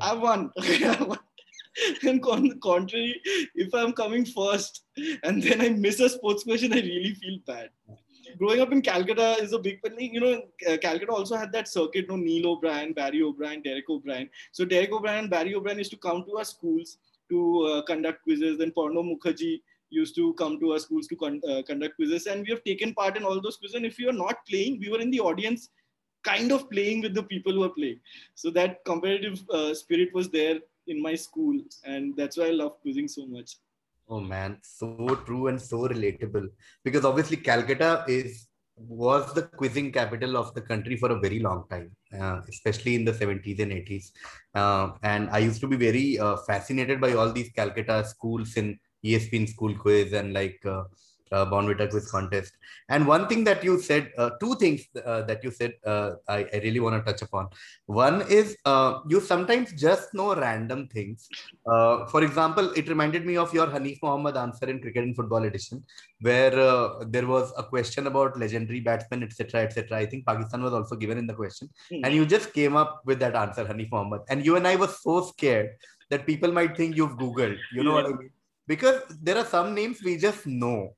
[0.00, 0.50] I won.
[0.58, 1.18] Okay, I won.
[2.02, 3.20] and on the contrary,
[3.54, 4.84] if I'm coming first
[5.22, 7.70] and then I miss a sports question, I really feel bad
[8.38, 11.68] growing up in Calcutta is a big, but you know, uh, Calcutta also had that
[11.68, 14.28] circuit, you know, Neil O'Brien, Barry O'Brien, Derek O'Brien.
[14.52, 16.98] So Derek O'Brien and Barry O'Brien used to come to our schools
[17.30, 18.58] to uh, conduct quizzes.
[18.58, 22.42] Then Purnab Mukherjee used to come to our schools to con- uh, conduct quizzes, and
[22.42, 23.74] we have taken part in all those quizzes.
[23.74, 25.68] And if you are not playing, we were in the audience,
[26.22, 28.00] kind of playing with the people who are playing.
[28.34, 32.80] So that competitive uh, spirit was there in my school, and that's why I love
[32.82, 33.56] quizzing so much.
[34.12, 36.48] Oh man, so true and so relatable.
[36.84, 41.64] Because obviously Calcutta is was the quizzing capital of the country for a very long
[41.70, 44.10] time, uh, especially in the 70s and 80s.
[44.54, 48.78] Uh, and I used to be very uh, fascinated by all these Calcutta schools in
[49.04, 50.60] ESPN school quiz and like
[51.32, 52.52] uh, Bournvita quiz contest.
[52.88, 56.46] And one thing that you said, uh, two things uh, that you said, uh, I,
[56.52, 57.48] I, really want to touch upon.
[57.86, 61.28] One is uh, you sometimes just know random things.
[61.66, 65.44] Uh, for example, it reminded me of your Hanif Mohammed answer in Cricket and Football
[65.44, 65.84] edition,
[66.20, 66.50] where
[67.06, 69.98] there was a question about legendary batsmen, etc., etc.
[69.98, 72.00] I think Pakistan was also given in the question, mm.
[72.04, 74.22] and you just came up with that answer, Hanif Mohammed.
[74.28, 75.70] And you and I were so scared
[76.10, 77.56] that people might think you've Googled.
[77.72, 78.02] You know yeah.
[78.02, 78.30] what I mean?
[78.66, 80.94] Because there are some names we just know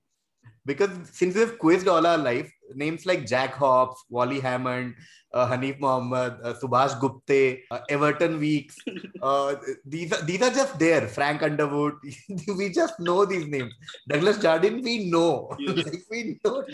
[0.64, 4.94] because since we've quizzed all our life, names like Jack Hobbs, Wally Hammond,
[5.34, 8.76] uh, Hanif Mohammed, uh, Subhash Gupte, uh, Everton Weekes,
[9.22, 11.08] uh, these are these are just there.
[11.08, 11.94] Frank Underwood,
[12.56, 13.72] we just know these names.
[14.08, 16.64] Douglas Jardine, we know, like, we know.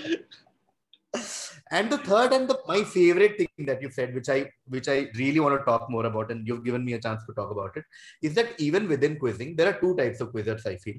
[1.71, 5.09] and the third and the my favorite thing that you said, which I which I
[5.15, 7.77] really want to talk more about, and you've given me a chance to talk about
[7.77, 7.85] it,
[8.23, 10.67] is that even within quizzing, there are two types of quizzers.
[10.67, 10.97] I feel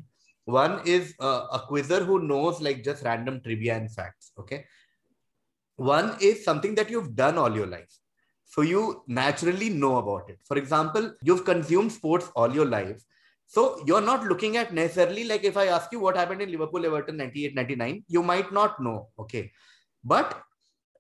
[0.50, 4.32] one is uh, a quizzer who knows like just random trivia and facts.
[4.40, 4.66] Okay.
[5.76, 7.94] One is something that you've done all your life.
[8.46, 10.40] So you naturally know about it.
[10.44, 13.02] For example, you've consumed sports all your life.
[13.46, 16.86] So you're not looking at necessarily like if I ask you what happened in Liverpool
[16.86, 19.10] Everton 98 99, you might not know.
[19.20, 19.52] Okay.
[20.04, 20.42] But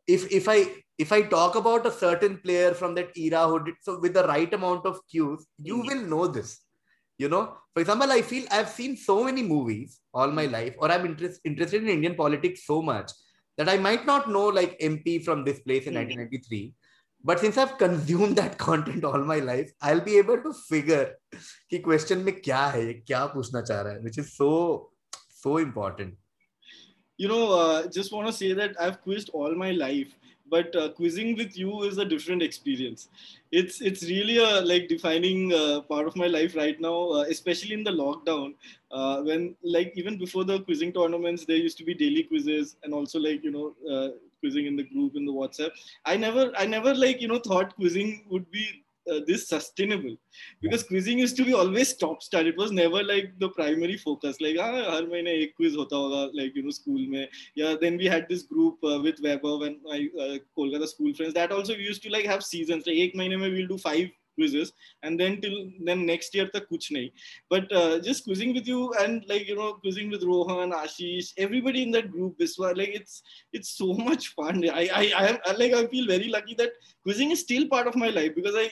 [0.07, 3.75] if if I if I talk about a certain player from that era who did
[3.81, 5.87] so with the right amount of cues, you mm-hmm.
[5.87, 6.59] will know this
[7.23, 10.91] you know for example i feel i've seen so many movies all my life or
[10.91, 13.11] i'm interest, interested in indian politics so much
[13.57, 16.73] that i might not know like mp from this place in 1993
[17.23, 21.05] but since i've consumed that content all my life i'll be able to figure
[21.69, 24.49] ki question mein kya hai kya puchna cha raha hai which is so
[25.41, 26.15] so important.
[27.23, 30.11] You know uh, just want to say that i've quizzed all my life
[30.49, 33.09] but uh, quizzing with you is a different experience.
[33.51, 37.73] It's it's really a like defining uh, part of my life right now uh, especially
[37.73, 38.53] in the lockdown
[38.91, 42.93] uh, when like even before the quizzing tournaments there used to be daily quizzes and
[42.93, 44.09] also like you know uh,
[44.39, 45.71] quizzing in the group in the whatsapp.
[46.05, 50.15] I never i never like you know thought quizzing would be uh, this sustainable.
[50.61, 54.39] Because quizzing used to be always top star it was never like the primary focus.
[54.41, 57.27] Like ah har mahine ek quiz hota hoga like you know school mein.
[57.55, 61.33] Yeah then we had this group uh, with Weber and my uh, Kolkata school friends.
[61.33, 62.87] That also we used to like have seasons.
[62.87, 64.71] Like ek mahine mein we'll do five quizzes
[65.03, 67.07] and then till then next year tak kuch nahi
[67.53, 71.83] but uh, just quizzing with you and like you know quizzing with Rohan Ashish everybody
[71.87, 73.21] in that group Biswa like it's
[73.59, 74.63] it's so much fun.
[74.81, 77.99] I I I am like I feel very lucky that quizzing is still part of
[78.03, 78.67] my life because I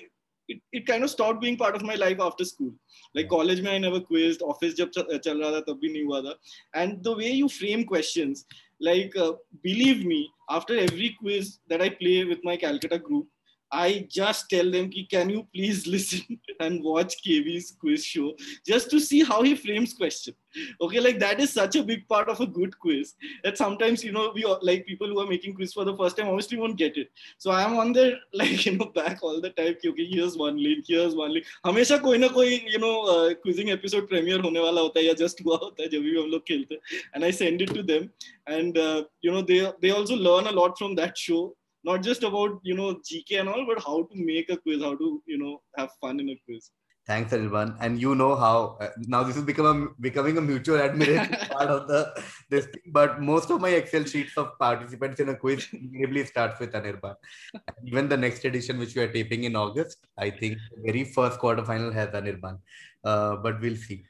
[0.47, 2.73] it, it kind of stopped being part of my life after school.
[3.15, 4.41] Like college mein i never quizzed.
[4.41, 6.35] Office jab chal raha tha tab bhi nahi hua tha
[6.73, 8.45] and the way you frame questions
[8.79, 9.33] like uh,
[9.63, 13.27] believe me after every quiz that i play with my calcutta group
[13.72, 18.34] I just tell them, ki, can you please listen and watch KV's quiz show
[18.66, 20.34] just to see how he frames question.
[20.82, 24.12] Okay, like that is such a big part of a good quiz that sometimes, you
[24.12, 26.98] know, we like people who are making quiz for the first time obviously won't get
[26.98, 27.10] it.
[27.38, 30.62] So I am on their like, you know, back all the time, okay, here's one
[30.62, 31.46] link, here's one link.
[31.64, 35.14] हमेशा कोई ना कोई, you know, uh, quizzing episode premiere होने वाला होता है या
[35.14, 36.78] just हुआ होता है जब भी हम लोग खेलते
[37.14, 38.10] and I send it to them
[38.46, 41.56] and, uh, you know, they, they also learn a lot from that show
[41.89, 44.95] not just about you know gk and all but how to make a quiz how
[45.03, 46.71] to you know have fun in a quiz
[47.07, 47.77] Thanks, Anirban.
[47.79, 51.69] And you know how uh, now this is become a, becoming a mutual admiration part
[51.69, 52.13] of the
[52.49, 52.65] this.
[52.65, 56.73] Thing, but most of my Excel sheets of participants in a quiz inevitably starts with
[56.73, 57.15] Anirban.
[57.53, 61.05] And even the next edition, which we are taping in August, I think the very
[61.05, 62.59] first quarterfinal has Anirban.
[63.05, 64.03] Uh, but we'll see.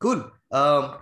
[0.00, 0.30] Cool.
[0.50, 0.96] Um,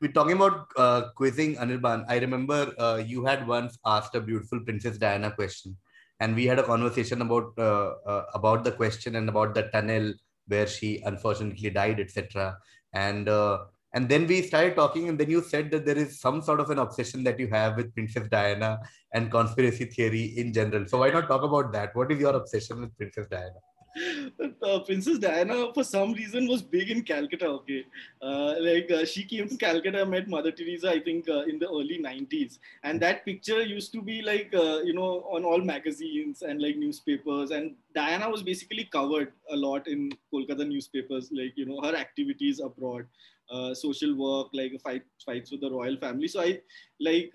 [0.00, 2.04] we're talking about uh, quizzing Anirban.
[2.08, 5.76] I remember uh, you had once asked a beautiful Princess Diana question,
[6.20, 10.14] and we had a conversation about uh, uh about the question and about the tunnel
[10.46, 12.56] where she unfortunately died, etc.
[12.92, 16.40] And uh, and then we started talking, and then you said that there is some
[16.40, 18.78] sort of an obsession that you have with Princess Diana
[19.12, 20.86] and conspiracy theory in general.
[20.86, 21.94] So why not talk about that?
[21.96, 23.60] What is your obsession with Princess Diana?
[24.62, 27.46] Uh, Princess Diana, for some reason, was big in Calcutta.
[27.46, 27.84] Okay,
[28.22, 31.68] uh, like uh, she came to Calcutta, met Mother Teresa, I think, uh, in the
[31.68, 36.42] early '90s, and that picture used to be like, uh, you know, on all magazines
[36.42, 37.50] and like newspapers.
[37.50, 42.60] And Diana was basically covered a lot in Kolkata newspapers, like you know, her activities
[42.60, 43.06] abroad,
[43.50, 46.28] uh, social work, like fight fights with the royal family.
[46.28, 46.60] So I,
[47.00, 47.32] like,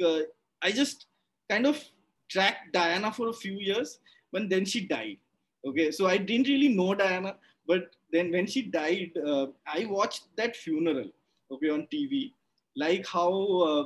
[0.62, 1.06] I just
[1.50, 1.82] kind of
[2.28, 4.00] tracked Diana for a few years,
[4.32, 5.18] but then she died
[5.66, 7.36] Okay, so I didn't really know Diana,
[7.68, 11.10] but then when she died, uh, I watched that funeral,
[11.52, 12.34] okay, on TV,
[12.78, 13.84] like how uh,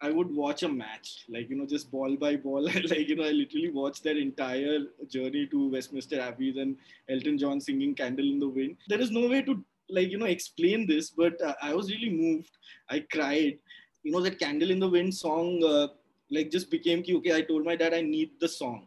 [0.00, 2.62] I would watch a match, like you know, just ball by ball.
[2.90, 6.76] like you know, I literally watched that entire journey to Westminster Abbey and
[7.08, 10.26] Elton John singing "Candle in the Wind." There is no way to like you know
[10.26, 12.56] explain this, but uh, I was really moved.
[12.88, 13.58] I cried.
[14.04, 15.88] You know that "Candle in the Wind" song, uh,
[16.30, 17.34] like just became okay.
[17.34, 18.86] I told my dad I need the song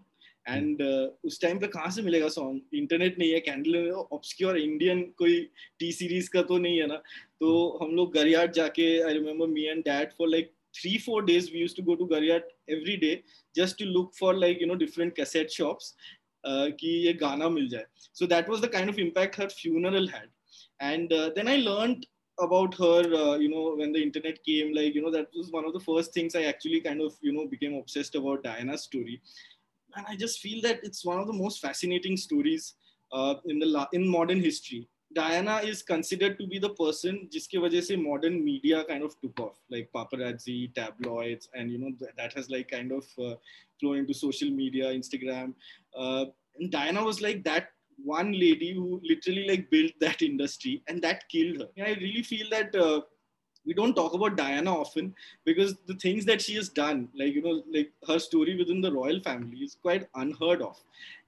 [0.51, 5.01] and uh, उस time पे कहाँ से मिलेगा song internet नहीं है candle obscure Indian
[5.17, 5.39] कोई
[5.79, 6.95] T Series का तो नहीं है ना?
[7.39, 11.51] तो हम लोग गरियाट जाके I remember me and dad for like three four days
[11.53, 13.19] we use to go to Gariahat every day
[13.55, 15.95] just to look for like you know different cassette shops
[16.45, 20.29] कि ये गाना मिल जाए। So that was the kind of impact her funeral had
[20.81, 22.01] and then I learn
[22.37, 25.65] about her uh, you know when the internet came like you know that was one
[25.65, 29.21] of the first things i actually kind of you know became obsessed about diana's story.
[29.95, 32.75] And I just feel that it's one of the most fascinating stories
[33.11, 34.87] uh, in the in modern history.
[35.13, 39.39] Diana is considered to be the person jiske wajah se modern media kind of took
[39.39, 43.35] off, like paparazzi, tabloids, and you know th- that has like kind of uh,
[43.79, 45.53] flown into social media, Instagram.
[45.95, 46.25] Uh,
[46.57, 47.69] and Diana was like that
[48.03, 51.67] one lady who literally like built that industry, and that killed her.
[51.77, 53.01] And I really feel that uh,
[53.65, 55.13] we don't talk about Diana often
[55.45, 58.91] because the things that she has done, like you know, like her story within the
[58.91, 60.77] royal family is quite unheard of.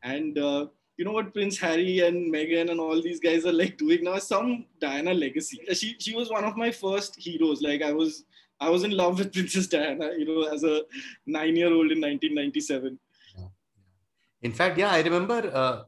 [0.04, 0.68] And uh,
[0.98, 4.18] you know what Prince Harry and Meghan and all these guys are like doing now?
[4.18, 5.62] Some Diana legacy.
[5.74, 7.62] She she was one of my first heroes.
[7.62, 8.26] Like I was
[8.60, 10.82] I was in love with Princess Diana, you know, as a
[11.26, 13.00] nine-year-old in 1997.
[14.42, 15.84] In fact, yeah, I remember uh,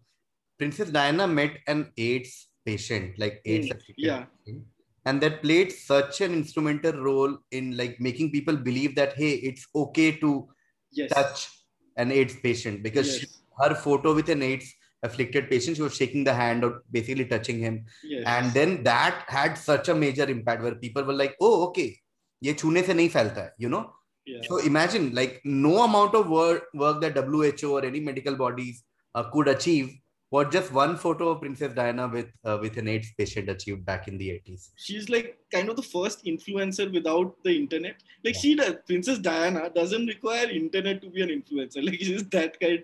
[0.57, 3.67] Princess Diana met an AIDS patient, like AIDS.
[3.67, 4.25] Mm, yeah.
[4.45, 4.65] Patient
[5.05, 9.67] and that played such an instrumental role in like making people believe that hey it's
[9.75, 10.47] okay to
[10.91, 11.11] yes.
[11.11, 11.49] touch
[11.97, 13.19] an aids patient because yes.
[13.19, 13.27] she,
[13.59, 17.59] her photo with an aids afflicted patient she was shaking the hand or basically touching
[17.59, 18.23] him yes.
[18.25, 21.95] and then that had such a major impact where people were like oh okay
[22.41, 23.83] ye chune se nahi phailta hai you know
[24.25, 24.41] yeah.
[24.47, 29.23] so imagine like no amount of work, work that who or any medical bodies uh,
[29.23, 29.93] could achieve
[30.35, 34.07] what just one photo of Princess Diana with uh, with an AIDS patient achieved back
[34.09, 34.71] in the 80s.
[34.75, 38.03] She's like kind of the first influencer without the internet.
[38.23, 38.41] Like yeah.
[38.41, 41.83] she does, Princess Diana doesn't require internet to be an influencer.
[41.89, 42.83] Like she's that kind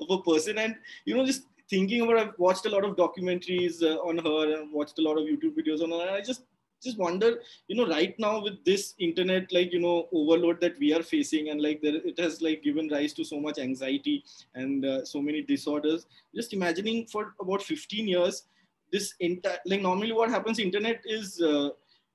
[0.00, 2.18] of a person, and you know, just thinking about.
[2.18, 5.56] I've watched a lot of documentaries uh, on her and watched a lot of YouTube
[5.60, 6.44] videos on her, and I just
[6.82, 7.38] just wonder
[7.68, 11.50] you know right now with this internet like you know overload that we are facing
[11.50, 15.20] and like there, it has like given rise to so much anxiety and uh, so
[15.20, 16.06] many disorders.
[16.34, 18.44] Just imagining for about 15 years
[18.92, 21.68] this entire like normally what happens internet is uh,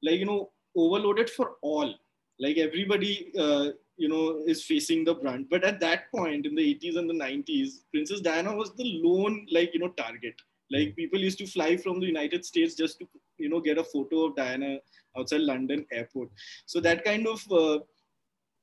[0.04, 1.94] like you know overloaded for all.
[2.40, 5.50] Like everybody uh, you know is facing the brunt.
[5.50, 9.46] But at that point in the 80s and the 90s princess diana was the lone
[9.52, 10.36] like you know target.
[10.72, 13.84] Like people used to fly from the united states just to you know get a
[13.84, 14.78] photo of Diana
[15.18, 16.30] outside London airport.
[16.66, 17.80] So that kind of uh,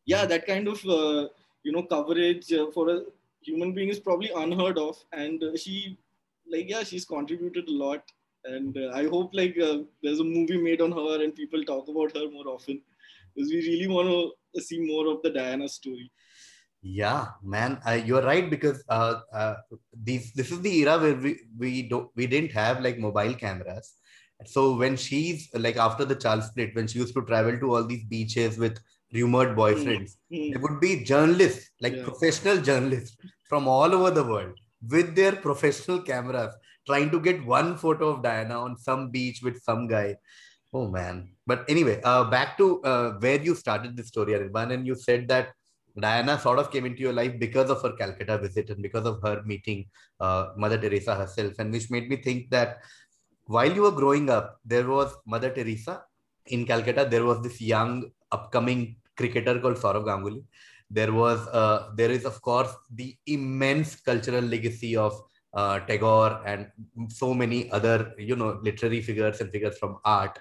[0.04, 1.28] yeah, that kind of uh,
[1.62, 3.00] you know coverage uh, for a
[3.42, 5.98] human being is probably unheard of, and uh, she
[6.50, 8.02] like yeah, she's contributed a lot,
[8.44, 11.88] and uh, I hope like uh, there's a movie made on her and people talk
[11.88, 12.80] about her more often
[13.34, 16.10] because we really want to see more of the Diana story.
[16.82, 19.54] Yeah, man, uh, you're right because uh, uh,
[19.94, 23.94] these this is the era where we we don't we didn't have like mobile cameras,
[24.48, 27.84] so when she's like after the Charles split, when she used to travel to all
[27.84, 28.78] these beaches with
[29.12, 30.52] rumored boyfriends, mm-hmm.
[30.52, 32.04] there would be journalists, like yeah.
[32.04, 33.16] professional journalists
[33.48, 36.54] from all over the world with their professional cameras
[36.86, 40.16] trying to get one photo of Diana on some beach with some guy.
[40.72, 41.28] Oh man.
[41.46, 45.28] But anyway, uh, back to uh, where you started the story, Anirban, and you said
[45.28, 45.50] that
[45.98, 49.20] Diana sort of came into your life because of her Calcutta visit and because of
[49.22, 49.84] her meeting
[50.20, 52.78] uh, Mother Teresa herself, and which made me think that
[53.54, 56.02] while you were growing up, there was Mother Teresa
[56.46, 57.06] in Calcutta.
[57.14, 60.42] There was this young upcoming cricketer called Sourav Ganguly.
[60.90, 65.20] There was, uh, there is of course the immense cultural legacy of
[65.54, 66.70] uh, Tagore and
[67.08, 70.38] so many other, you know, literary figures and figures from art.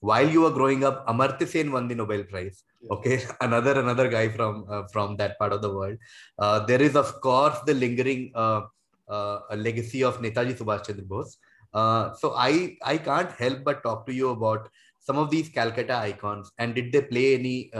[0.00, 2.64] While you were growing up, Amartya Sen won the Nobel Prize.
[2.90, 5.96] Okay, another another guy from uh, from that part of the world.
[6.38, 8.62] Uh, there is of course the lingering uh,
[9.08, 11.38] uh, legacy of Netaji Subhash Chandra Bose.
[11.74, 14.68] So I I can't help but talk to you about
[15.00, 17.70] some of these Calcutta icons and did they play any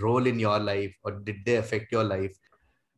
[0.00, 2.36] role in your life or did they affect your life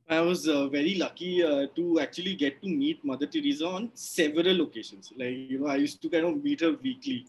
[0.09, 4.61] I was uh, very lucky uh, to actually get to meet Mother Teresa on several
[4.61, 5.13] occasions.
[5.19, 7.27] Like, you know, I used to kind of meet her weekly.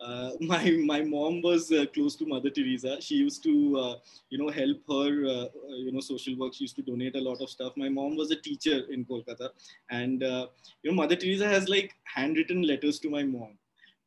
[0.00, 3.00] Uh, my my mom was uh, close to Mother Teresa.
[3.00, 3.94] She used to, uh,
[4.30, 6.54] you know, help her, uh, you know, social work.
[6.54, 7.72] She used to donate a lot of stuff.
[7.76, 9.50] My mom was a teacher in Kolkata,
[9.90, 13.58] and you know, Mother Teresa has like handwritten letters to my mom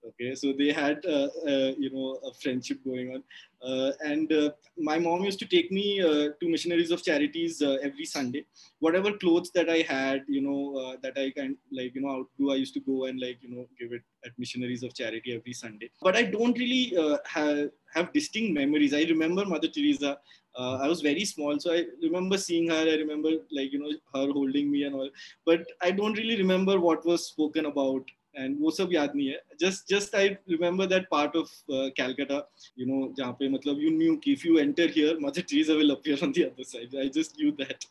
[0.10, 3.24] okay so they had uh, uh, you know a friendship going on.
[3.62, 7.78] Uh, and uh, my mom used to take me uh, to missionaries of charities uh,
[7.82, 8.46] every sunday.
[8.80, 12.56] Whatever clothes that i had you know that i can like you know outdo i
[12.64, 15.90] used to go and like you know give it at missionaries of charity every sunday.
[16.02, 16.86] But i don't really
[17.26, 18.94] have, have distinct memories.
[18.94, 20.18] I remember mother teresa
[20.58, 22.82] I was very small, so I remember seeing her.
[22.94, 25.10] I remember like you know her holding me and all,
[25.46, 28.04] but I don't really remember what was spoken about
[28.37, 32.37] and वो सब याद नहीं है just just I remember that part of Calcutta
[32.79, 35.91] you know जहाँ पे मतलब you knew कि if you enter here mother trees will
[35.91, 37.85] appear on the other side I just knew that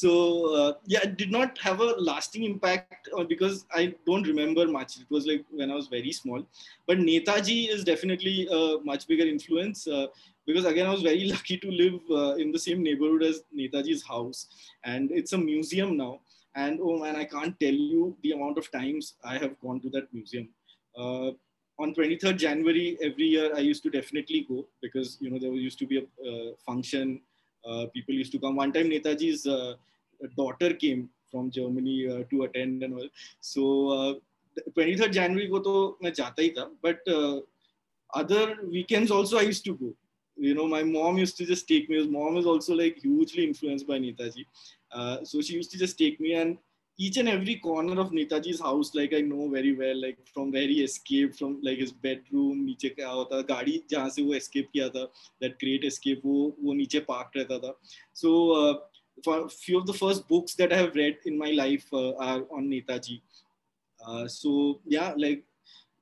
[0.00, 0.12] so
[0.90, 5.26] या it did not have a lasting impact because I don't remember much it was
[5.28, 6.44] like when I was very small
[6.88, 8.36] but Netaji is definitely
[8.90, 9.86] much bigger influence
[10.48, 14.02] because again I was very lucky to live uh, in the same neighborhood as Netaji's
[14.02, 14.46] house
[14.82, 16.20] and it's a museum now
[16.55, 19.89] and oh man, I can't tell you the amount of times I have gone to
[19.91, 20.49] that museum.
[20.97, 21.31] Uh,
[21.79, 25.79] on 23rd January every year, I used to definitely go because you know there used
[25.79, 27.21] to be a uh, function.
[27.67, 28.55] Uh, people used to come.
[28.55, 29.73] One time, Netaji's uh,
[30.37, 33.09] daughter came from Germany uh, to attend and all.
[33.41, 34.13] So uh,
[34.77, 36.99] 23rd January go to I jata hi tha, but
[38.13, 39.93] other weekends also I used to go.
[40.35, 41.97] You know, my mom used to just take me.
[41.97, 44.45] His mom is also like hugely influenced by Netaji.
[44.93, 46.57] Uh, so she used to just take me and
[46.99, 50.67] each and every corner of Netaji's house, like I know very well, like from where
[50.67, 54.89] he escaped from like his bedroom, नीचे क्या होता गाड़ी जहाँ से वो escape किया
[54.89, 55.07] था,
[55.41, 57.73] that great escape वो वो नीचे park रहता था.
[58.13, 58.73] So uh,
[59.23, 62.45] for few of the first books that I have read in my life uh, are
[62.51, 63.21] on Netaji.
[64.05, 65.43] Uh, so yeah, like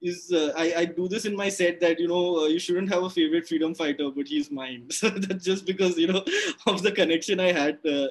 [0.01, 2.89] is uh, I, I do this in my set that you know uh, you shouldn't
[2.89, 4.87] have a favorite freedom fighter but he's mine.
[4.91, 6.23] So that's just because you know
[6.67, 8.07] of the connection i had uh,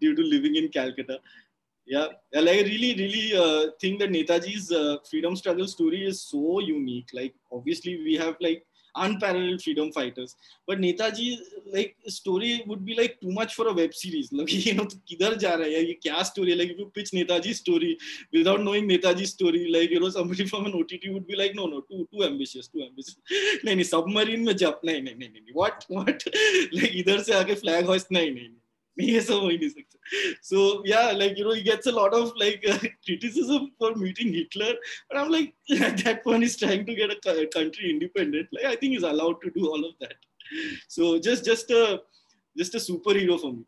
[0.00, 1.18] due to living in calcutta.
[1.86, 2.08] Yeah.
[2.32, 7.08] Like i really really uh, think that netaji's uh, freedom struggle story is so unique.
[7.12, 8.64] Like obviously we have like
[8.96, 10.36] unparalleled freedom fighters.
[10.66, 11.38] But Netaji,
[11.72, 14.32] like story would be like too much for a web series.
[14.32, 15.84] Like you know, kidhar ja raha hai?
[15.90, 16.54] Ye kya story?
[16.54, 17.98] Like if you pitch Netaji story
[18.32, 21.66] without knowing Netaji story, like you know, somebody from an OTT would be like, no,
[21.66, 23.16] no, too too ambitious, too ambitious.
[23.64, 26.24] नहीं नहीं submarine में jump नहीं नहीं नहीं what what
[26.72, 28.59] like इधर से आके flag hoist नहीं नहीं
[28.96, 29.28] he is
[30.42, 34.32] so yeah like you know he gets a lot of like uh, criticism for meeting
[34.32, 34.72] hitler
[35.08, 35.54] but i'm like
[35.88, 38.48] at that point he's trying to get a country independent.
[38.52, 40.14] Like i think he's allowed to do all of that.
[40.88, 42.00] So just just a
[42.58, 43.64] just a superhero for me.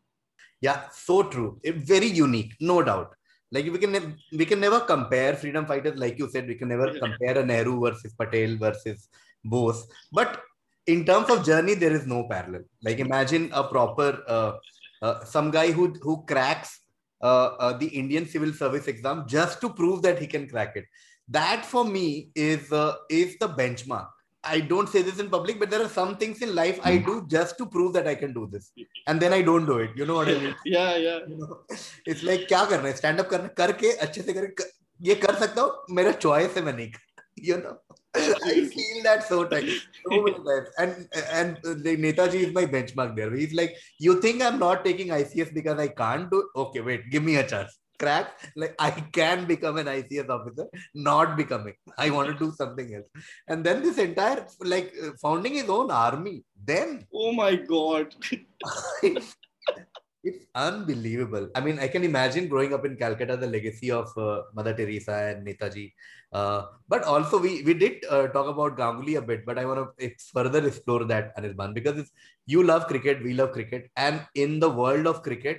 [0.61, 1.61] Yeah so true.
[1.65, 3.15] Eh, very unique no doubt.
[3.53, 6.69] Like we can ne- we can never compare freedom fighters like you said we can
[6.69, 9.09] never compare a nehru versus patel versus
[9.45, 9.87] bose.
[10.11, 10.43] But
[10.87, 12.65] in terms of journey there is no parallel.
[12.83, 14.53] Like imagine a proper uh,
[15.02, 16.82] uh, some guy who who cracks
[17.22, 20.86] uh, uh, the Indian civil service exam just to prove that he can crack it.
[21.30, 24.08] That for me is uh, is the benchmark.
[24.44, 27.26] I don't say this in public, but there are some things in life I do
[27.28, 28.72] just to prove that I can do this,
[29.08, 29.92] and then I don't do it.
[29.96, 30.56] You know what I mean?
[30.66, 31.20] yeah, yeah.
[31.28, 31.58] You know,
[32.06, 34.72] it's like क्या करना है stand up करना करके अच्छे से कर
[35.10, 36.92] ये कर सकता हूँ मेरा choice है मैं नहीं
[37.50, 37.76] you know
[38.15, 39.69] I feel that so tight.
[40.05, 40.69] So many times.
[40.79, 43.35] And and the Netaji is my benchmark there.
[43.35, 47.23] He's like, you think I'm not taking ICS because I can't do okay, wait, give
[47.23, 47.79] me a chance.
[47.99, 51.75] Crack, like I can become an ICS officer, not becoming.
[51.97, 53.07] I want to do something else.
[53.49, 56.45] And then this entire like founding his own army.
[56.65, 58.15] Then oh my god.
[60.55, 61.49] Unbelievable.
[61.55, 65.15] I mean, I can imagine growing up in Calcutta, the legacy of uh, Mother Teresa
[65.15, 65.93] and Netaji.
[66.31, 69.99] Uh, but also, we we did uh, talk about Ganguly a bit, but I want
[69.99, 72.11] to further explore that, Anirban, because it's
[72.45, 75.59] you love cricket, we love cricket, and in the world of cricket,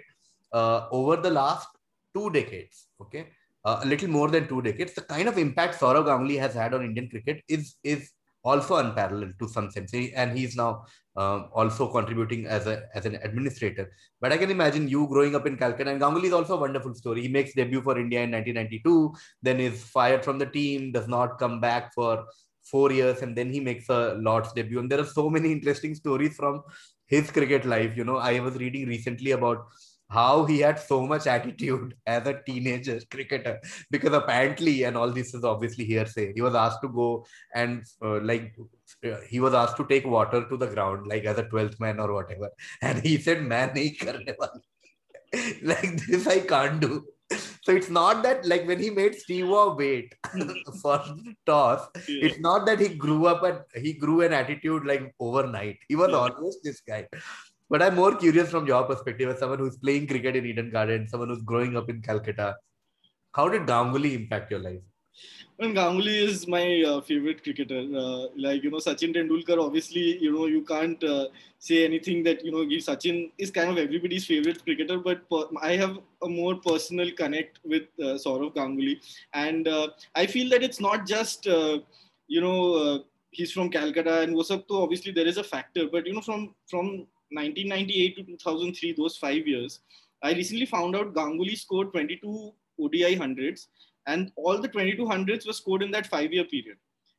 [0.51, 1.67] uh, over the last
[2.13, 3.29] two decades, okay,
[3.65, 6.71] uh, a little more than two decades, the kind of impact Sourav Ganguly has had
[6.75, 8.11] on Indian cricket is is
[8.43, 9.93] also unparalleled to some sense.
[9.93, 10.85] And he's now
[11.15, 13.91] um, also contributing as a as an administrator.
[14.19, 15.91] But I can imagine you growing up in Calcutta.
[15.91, 17.21] And Ganguly is also a wonderful story.
[17.21, 21.39] He makes debut for India in 1992, then is fired from the team, does not
[21.39, 22.25] come back for
[22.63, 24.79] four years, and then he makes a Lord's debut.
[24.79, 26.61] And there are so many interesting stories from
[27.05, 27.95] his cricket life.
[27.95, 29.65] You know, I was reading recently about
[30.17, 33.59] how he had so much attitude as a teenager cricketer
[33.91, 38.19] because apparently and all this is obviously hearsay he was asked to go and uh,
[38.31, 38.53] like
[39.05, 41.99] uh, he was asked to take water to the ground like as a 12th man
[41.99, 42.49] or whatever
[42.81, 44.35] and he said man nahi karne
[45.71, 46.93] like this i can't do
[47.65, 50.13] so it's not that like when he made Steve Waugh wait
[50.81, 52.25] for the toss, yeah.
[52.25, 55.77] it's not that he grew up and he grew an attitude like overnight.
[55.87, 56.17] He was yeah.
[56.17, 57.07] always this guy.
[57.73, 61.07] But I'm more curious from your perspective as someone who's playing cricket in Eden Garden,
[61.07, 62.55] someone who's growing up in Calcutta.
[63.31, 64.83] How did Ganguly impact your life?
[65.57, 67.79] And Ganguly is my uh, favorite cricketer.
[67.79, 72.45] Uh, like, you know, Sachin Tendulkar, obviously, you know, you can't uh, say anything that,
[72.45, 76.55] you know, Sachin is kind of everybody's favorite cricketer, but per- I have a more
[76.57, 78.99] personal connect with uh, Sourav Ganguly.
[79.33, 81.79] And uh, I feel that it's not just, uh,
[82.27, 82.99] you know, uh,
[83.31, 86.53] he's from Calcutta and Wasap, so obviously there is a factor, but, you know, from,
[86.67, 89.81] from 1998 to 2003, those five years,
[90.23, 93.67] I recently found out Ganguly scored 22 ODI hundreds,
[94.07, 96.77] and all the 22 hundreds were scored in that five-year period.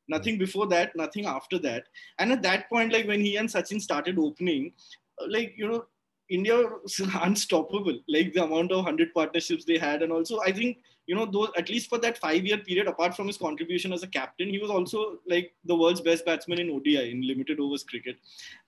[0.09, 1.85] Nothing before that, nothing after that.
[2.19, 4.73] And at that point, like when he and Sachin started opening,
[5.21, 5.85] uh, like you know,
[6.29, 7.99] India was unstoppable.
[8.09, 11.49] Like the amount of hundred partnerships they had, and also I think you know those
[11.57, 14.71] at least for that five-year period, apart from his contribution as a captain, he was
[14.71, 18.17] also like the world's best batsman in ODI in limited overs cricket,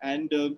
[0.03, 0.33] and.
[0.33, 0.51] Uh,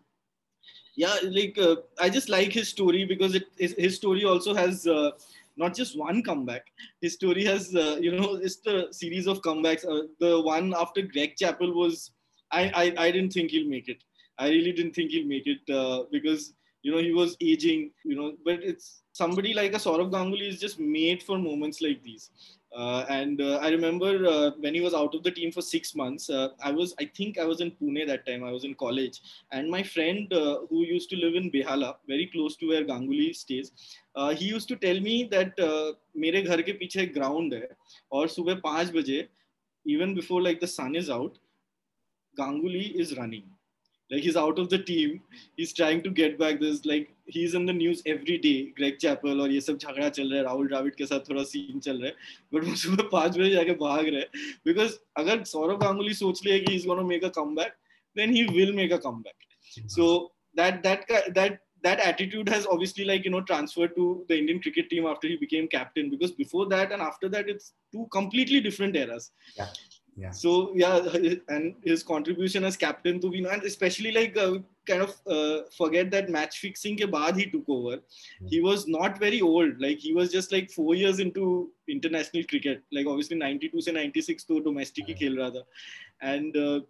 [1.03, 4.87] yeah like uh, i just like his story because it his, his story also has
[4.87, 5.11] uh,
[5.59, 6.67] not just one comeback.
[7.01, 9.85] His story has uh, you know it's the series of comebacks.
[9.95, 12.13] Uh, the one after greg chappell was
[12.59, 14.05] I, I i didn't think he'll make it.
[14.39, 16.53] I really didn't think he'll make it uh, because
[16.89, 20.61] you know he was aging you know but it's somebody like a Sourav Ganguly is
[20.61, 22.31] just made for moments like these
[22.77, 25.95] uh, and uh, I remember uh, when he was out of the team for six
[25.95, 28.45] months, uh, I was, I think I was in Pune that time.
[28.45, 29.21] I was in college.
[29.53, 33.35] And my friend uh, who used to live in Behala, very close to where Ganguly
[33.35, 33.73] stays,
[34.15, 35.55] uh, he used to tell me that
[36.17, 37.69] मेरे घर के पीछे ground है
[38.13, 39.29] और सुबह पाँच
[39.87, 41.39] even before like the sun is out,
[42.39, 43.45] Ganguly is running.
[44.12, 45.20] like he's out of the team
[45.58, 49.42] he's trying to get back this like he's in the news every day Greg Chappell
[49.42, 52.08] और ये सब झगड़ा चल रहा है राहुल द्राविड के साथ थोड़ा सीन चल रहा
[52.08, 52.16] है
[52.54, 56.58] बट वो सुबह पाँच बजे जाके भाग रहे हैं बिकॉज अगर सौरव गांगुली सोच लिया
[56.66, 57.80] कि he's gonna make a comeback
[58.16, 59.50] then he will make a comeback
[59.98, 60.10] so
[60.56, 61.08] that that
[61.38, 65.28] that that attitude has obviously like you know transferred to the Indian cricket team after
[65.28, 69.32] he became captain because before that and after that it's two completely different eras.
[69.58, 69.68] Yeah.
[70.19, 70.33] Yeah.
[70.33, 70.99] So yeah,
[71.49, 76.11] and his contribution as captain to be and especially like uh, kind of uh, forget
[76.11, 77.97] that match fixing ke baad he took over.
[77.99, 78.49] Mm-hmm.
[78.55, 79.81] He was not very old.
[79.87, 82.83] Like he was just like four years into international cricket.
[82.99, 85.65] Like obviously 92 se 96 to domestic khel raha tha.
[86.21, 86.81] And uh,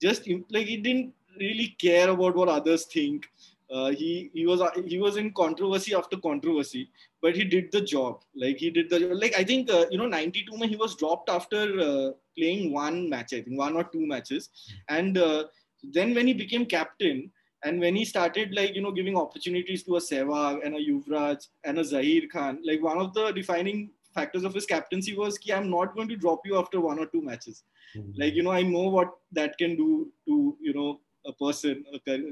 [0.00, 3.28] just like he didn't really care about what others think.
[3.70, 6.88] Uh, he he was he was in controversy after controversy,
[7.22, 8.22] but he did the job.
[8.34, 11.28] Like he did the like I think uh, you know 92 mein he was dropped
[11.28, 14.48] after uh, playing one match, I think one or two matches.
[14.88, 15.44] And uh,
[15.82, 17.30] then when he became captain,
[17.64, 21.46] and when he started like you know giving opportunities to a Sehwag and a Yuvraj
[21.64, 25.52] and a Zahir Khan, like one of the defining factors of his captaincy was ki
[25.52, 27.62] I'm not going to drop you after one or two matches.
[27.96, 28.20] Mm-hmm.
[28.20, 31.84] Like you know I know what that can do to you know a person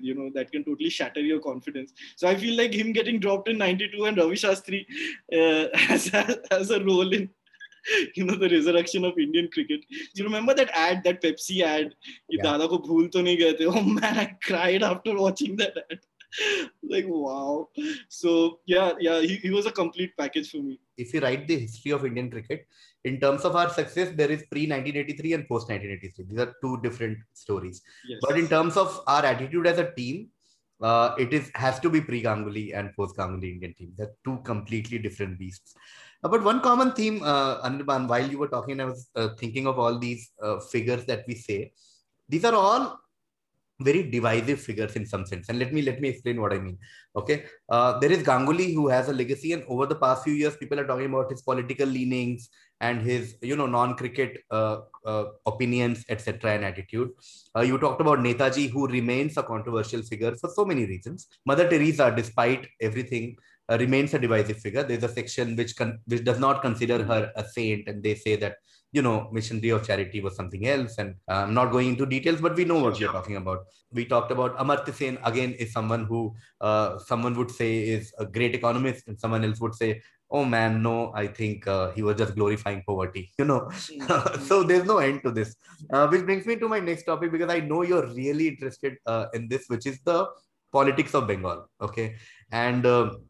[0.02, 3.48] you know that can totally shatter your confidence so i feel like him getting dropped
[3.48, 4.86] in 92 and ravi shastri
[5.38, 6.06] uh, has,
[6.50, 7.28] has a role in
[8.14, 9.80] you know the resurrection of Indian cricket.
[10.14, 11.94] You remember that ad, that Pepsi ad?
[12.28, 12.42] Yeah.
[12.42, 16.00] Dada ko bhool to nahi gaye Oh man, I cried after watching that ad.
[16.82, 17.68] like wow.
[18.08, 20.78] So yeah, yeah, he, he was a complete package for me.
[20.96, 22.66] If you write the history of Indian cricket,
[23.04, 26.24] in terms of our success, there is pre 1983 and post 1983.
[26.28, 27.82] These are two different stories.
[28.08, 28.20] Yes.
[28.22, 30.28] But in terms of our attitude as a team,
[30.80, 33.92] uh, it is has to be pre Ganguly and post Ganguly Indian team.
[33.96, 35.74] They're two completely different beasts.
[36.22, 39.66] Uh, but one common theme, uh, Anirban, while you were talking, I was uh, thinking
[39.66, 41.72] of all these uh, figures that we say.
[42.28, 42.98] These are all
[43.80, 45.48] very divisive figures in some sense.
[45.48, 46.78] And let me let me explain what I mean.
[47.14, 50.56] Okay, uh, there is Ganguly who has a legacy, and over the past few years,
[50.56, 52.48] people are talking about his political leanings
[52.80, 56.52] and his you know non-cricket uh, uh, opinions, etc.
[56.52, 57.10] and attitude.
[57.56, 61.28] Uh, you talked about Netaji, who remains a controversial figure for so many reasons.
[61.46, 63.36] Mother Teresa, despite everything,
[63.68, 64.82] uh, remains a divisive figure.
[64.82, 68.36] There's a section which con- which does not consider her a saint, and they say
[68.36, 68.56] that
[68.92, 70.96] you know, missionary of charity was something else.
[70.98, 73.66] And uh, I'm not going into details, but we know what you're talking about.
[73.92, 78.24] We talked about Amartya Sen again is someone who uh, someone would say is a
[78.24, 82.16] great economist, and someone else would say, "Oh man, no, I think uh, he was
[82.16, 84.44] just glorifying poverty." You know, mm-hmm.
[84.48, 85.54] so there's no end to this.
[85.92, 89.26] Uh, which brings me to my next topic because I know you're really interested uh,
[89.34, 90.26] in this, which is the
[90.72, 91.66] politics of Bengal.
[91.80, 92.16] Okay,
[92.50, 93.27] and um,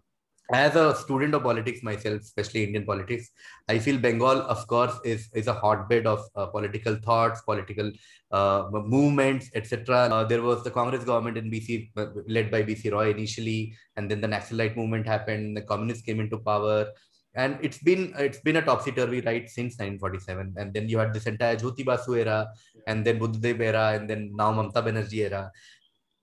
[0.50, 3.28] as a student of politics myself, especially Indian politics,
[3.68, 7.92] I feel Bengal, of course, is, is a hotbed of uh, political thoughts, political
[8.30, 10.08] uh, movements, etc.
[10.10, 14.10] Uh, there was the Congress government in BC, uh, led by BC Roy initially, and
[14.10, 15.56] then the Naxalite movement happened.
[15.56, 16.86] The communists came into power,
[17.34, 20.54] and it's been it's been a topsy turvy ride since 1947.
[20.56, 22.48] And then you had this entire Jyoti Basu era,
[22.86, 25.52] and then Buddhadev era, and then now Mamta Banerjee era.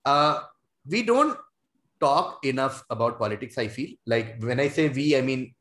[0.04, 0.40] Uh,
[0.88, 1.38] we don't
[2.00, 3.90] talk enough about politics i feel.
[4.06, 5.54] Like when i say we i mean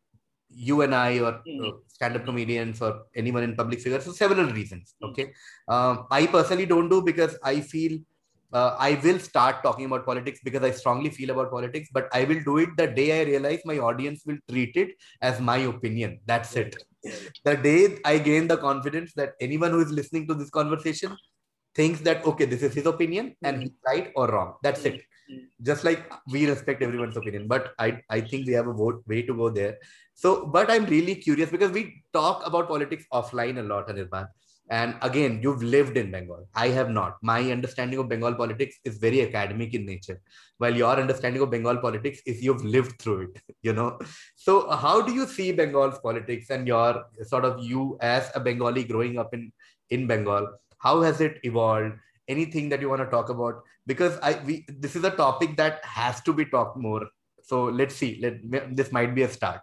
[0.55, 4.95] you and i or uh, stand-up comedians or anyone in public figures for several reasons
[5.03, 5.11] mm.
[5.11, 5.33] okay?
[5.69, 7.99] Um, i personally don't do because i feel
[8.53, 12.25] uh, i will start talking about politics because i strongly feel about politics but i
[12.25, 16.21] will do it the day i realize my audience will treat it as my opinion.
[16.27, 16.77] That's it.
[17.45, 21.17] The day i gain the confidence that anyone who is listening to this conversation
[21.75, 24.55] thinks that okay this is his opinion and he's right or wrong.
[24.63, 25.03] That's it
[25.63, 28.73] just like we respect everyone's opinion but i i think we have a
[29.07, 29.79] way to go there.
[30.15, 34.29] So but i'm really curious because we talk about politics offline a lot anirban.
[34.71, 36.49] And again you've lived in bengal.
[36.55, 37.17] I have not.
[37.23, 40.21] My understanding of bengal politics is very academic in nature
[40.59, 43.99] while your understanding of bengal politics is you've lived through it you know?
[44.37, 48.85] So how do you see bengal's politics and your sort of you as a bengali
[48.85, 49.53] growing up in
[49.91, 50.49] in bengal?
[50.79, 51.95] How has it evolved?
[52.29, 55.85] Anything that you want to talk about because i we this is a topic that
[55.85, 57.07] has to be talked more.
[57.43, 58.19] So let's see.
[58.23, 59.61] Let this might be a start.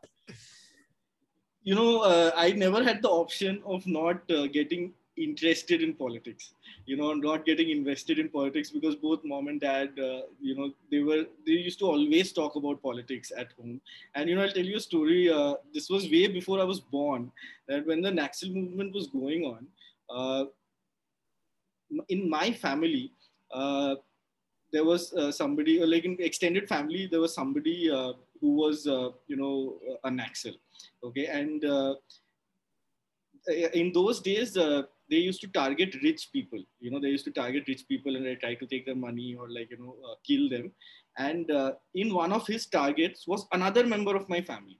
[1.63, 6.53] You know uh, i never had the option of not uh, getting interested in politics.
[6.85, 10.71] You know not getting invested in politics because both mom and dad uh, you know
[10.91, 13.81] they were they used to always talk about politics at home.
[14.15, 16.79] And you know i'll tell you a story uh, this was way before i was
[16.79, 17.31] born
[17.67, 19.67] that when the naxal movement was going on
[20.09, 20.45] uh,
[22.09, 23.11] in my family,
[23.51, 23.95] uh,
[24.71, 28.87] there was uh, somebody, uh, like in extended family, there was somebody uh, who was,
[28.87, 30.55] uh, you know, an Naxal.
[31.03, 31.25] Okay.
[31.25, 31.95] And uh,
[33.47, 36.63] in those days, they used to target rich people.
[36.79, 39.35] You know, they used to target rich people and they try to take their money
[39.37, 39.95] or like, you know,
[40.25, 40.71] kill them.
[41.17, 41.49] And
[41.93, 44.79] in one of his targets was another member of my family.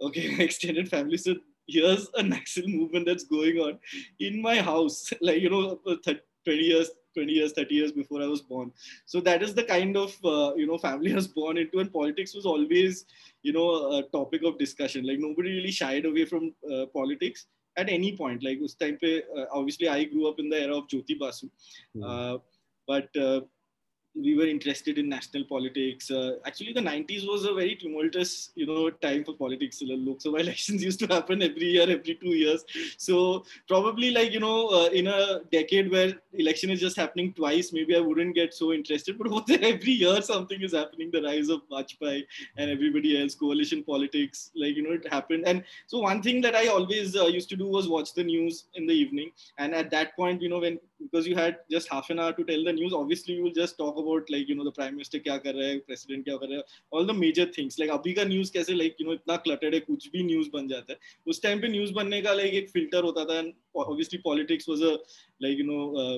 [0.00, 0.36] Okay.
[0.44, 1.16] extended family.
[1.16, 1.36] So
[1.66, 3.78] here's a Naxal movement that's going on
[4.20, 8.42] in my house, like, you know, 20 years, 20 years, 30 years before I was
[8.42, 8.70] born.
[9.06, 11.80] So that is the kind of, uh, you know, family I was born into.
[11.80, 13.06] And politics was always,
[13.42, 15.06] you know, a topic of discussion.
[15.06, 17.46] Like nobody really shied away from uh, politics
[17.76, 18.44] at any point.
[18.44, 21.48] Like us time pe, uh, obviously I grew up in the era of Jyoti Basu.
[21.96, 22.40] Mm.
[22.86, 23.40] but uh,
[24.16, 26.10] we were interested in national politics.
[26.10, 29.82] Uh, actually, the 90s was a very tumultuous, you know, time for politics.
[29.82, 32.64] Lok Sabha elections used to happen every year, every two years.
[32.96, 37.72] So probably like, you know, uh, in a decade where election is just happening twice,
[37.72, 39.18] maybe I wouldn't get so interested.
[39.18, 42.24] But every year something is happening, the rise of Vajpayee
[42.56, 45.44] and everybody else, coalition politics, like, you know, it happened.
[45.46, 48.64] And so one thing that I always uh, used to do was watch the news
[48.74, 49.32] in the evening.
[49.58, 52.44] And at that point, you know, when because you had just half an hour to
[52.44, 55.18] tell the news obviously you will just talk about like you know the prime minister
[55.18, 58.14] kya kar raha hai president kya kar raha hai all the major things like abhi
[58.20, 61.34] ka news kaise like you know itna cluttered hai kuch bhi news ban jata hai
[61.34, 64.86] us time pe news banne ka like ek filter hota tha and obviously politics was
[64.92, 64.94] a
[65.46, 66.16] like you know uh,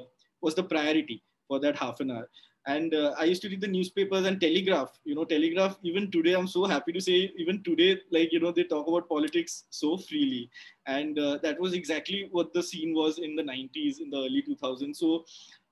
[0.49, 1.18] was the priority
[1.49, 2.29] for that half an hour
[2.75, 4.99] and uh, i used to read the newspapers and telegraph.
[5.05, 8.53] You know telegraph even today i'm so happy to say even today like you know
[8.53, 10.51] they talk about politics so freely.
[10.87, 14.43] And uh, that was exactly what the scene was in the 90s in the early
[14.49, 15.25] 2000s so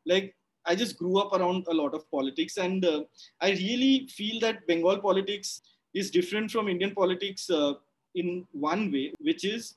[0.05, 0.35] like
[0.67, 2.57] i just grew up around a lot of politics.
[2.57, 3.01] And uh,
[3.41, 5.63] i really feel that bengal politics
[5.95, 7.75] is different from indian politics uh,
[8.15, 9.75] in one way which is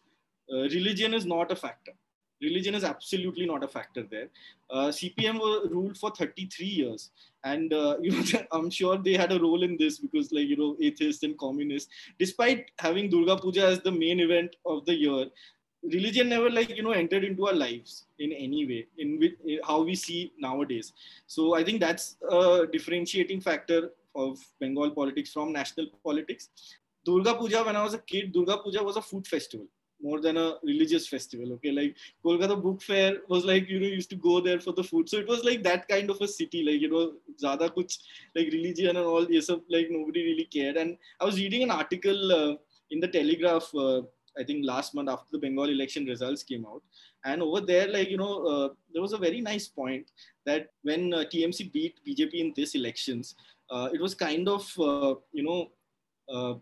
[0.54, 1.94] uh, religion is not a factor
[2.42, 4.30] religion is absolutely not a factor there.
[4.70, 5.40] Uh, CPM
[5.72, 7.12] ruled for 33 years,
[7.44, 10.58] and uh, you know I'm sure they had a role in this because, like you
[10.58, 15.26] know, atheists and communists, despite having Durga Puja as the main event of the year,
[15.84, 19.36] religion never like you know entered into our lives in any way in which
[19.66, 20.94] how we see nowadays.
[21.28, 26.50] So i think that's a differentiating factor of bengal politics from national politics.
[27.06, 29.66] Durga puja when i was a kid durga puja was a food festival
[30.02, 31.72] more than a religious festival okay?
[31.72, 31.96] Like
[32.26, 35.10] kolkata book fair was like you know used to go there for the food.
[35.10, 37.98] So it was like that kind of a city like you know zada kuch
[38.36, 40.78] like religion and all this like nobody really cared.
[40.78, 42.56] And i was reading an article uh,
[42.92, 44.02] in the telegraph uh,
[44.40, 46.82] I think last month after the Bengal election results came out.
[47.26, 50.12] And over there, like, you know, uh, there was a very nice point
[50.46, 53.36] that when uh, TMC beat BJP in these elections,
[53.70, 56.62] uh, it was kind of, uh, you know,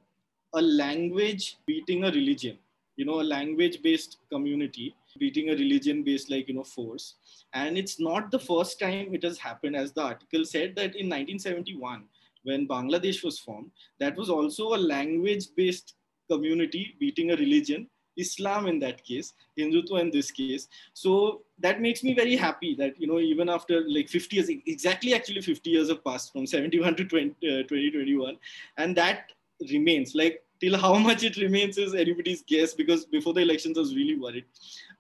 [0.54, 2.58] a language beating a religion,
[2.98, 7.16] you know, a language based community beating a religion based, like, you know, force.
[7.54, 11.08] And it's not the first time it has happened, as the article said that in
[11.08, 12.04] 1971,
[12.44, 15.94] when Bangladesh was formed, that was also a language based
[16.30, 17.88] community beating a religion
[18.18, 20.68] islam in that case hindutva in this case.
[20.94, 25.14] So that makes me very happy that you know even after like 50 years exactly
[25.14, 28.38] actually 50 years have passed from 71 to 20, uh, 2021
[28.78, 29.32] and that
[29.72, 30.16] remains.
[30.16, 33.96] Like till how much it remains is anybody's guess because before the elections i was
[33.96, 34.46] really worried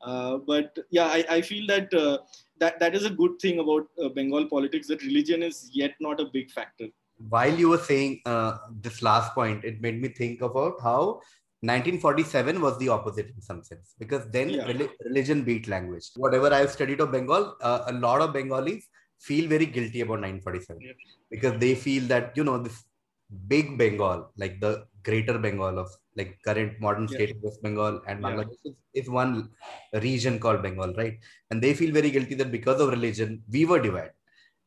[0.02, 2.18] uh, but yeah I, I feel that uh,
[2.60, 6.20] that that is a good thing about uh, bengal politics that religion is yet not
[6.20, 6.88] a big factor
[7.30, 11.22] while you were saying uh, this last point, it made me think about how
[11.62, 14.72] 1947 was the opposite in some sense because then yeah.
[15.04, 16.12] religion beat language.
[16.16, 18.88] Whatever I've studied of Bengal, uh, a lot of Bengalis
[19.20, 20.92] feel very guilty about 947 yeah.
[21.32, 22.84] because they feel that you know this
[23.48, 27.36] big Bengal, like the greater Bengal of like current modern state yeah.
[27.36, 28.72] of West Bengal and Bangladesh yeah.
[28.94, 29.50] is, one
[29.94, 31.18] region called Bengal, right?
[31.52, 34.12] And they feel very guilty that because of religion, we were divided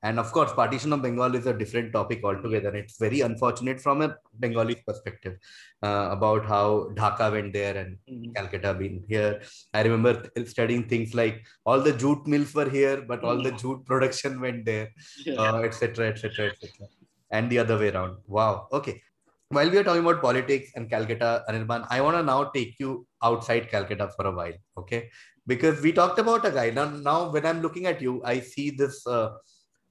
[0.02, 4.02] and of course partition of bengal is a different topic altogether it's very unfortunate from
[4.02, 5.36] a bengali perspective
[5.82, 8.32] uh, about how dhaka went there and mm-hmm.
[8.32, 9.40] calcutta been here
[9.74, 10.12] i remember
[10.46, 13.60] studying things like all the jute mills were here but all the mm.
[13.60, 14.88] jute production went there
[15.26, 16.88] etc etc etc
[17.30, 18.16] and the other way around.
[18.26, 18.68] Wow.
[18.72, 19.02] Okay.
[19.48, 23.04] While we are talking about politics and calcutta anirban i want to now take you
[23.28, 25.10] outside calcutta for a while okay?
[25.44, 26.70] Because we talked about a guy.
[26.70, 29.30] Now, now when i'm looking at you i see this uh,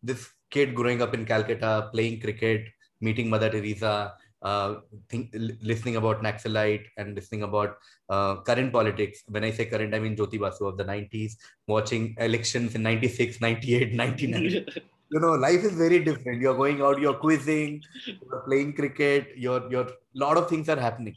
[0.01, 2.67] this kid growing up in Calcutta, playing cricket,
[3.01, 4.75] meeting Mother Teresa, uh,
[5.09, 5.29] think,
[5.61, 7.77] listening about Naxalite and listening about
[8.09, 9.23] uh, current politics.
[9.27, 11.33] When I say current, I mean Jyoti Basu of the 90s,
[11.67, 14.65] watching elections in 96, 98, 99.
[15.11, 16.41] you know, life is very different.
[16.41, 21.15] You're going out, you're quizzing, you're playing cricket, you're, you're, lot of things are happening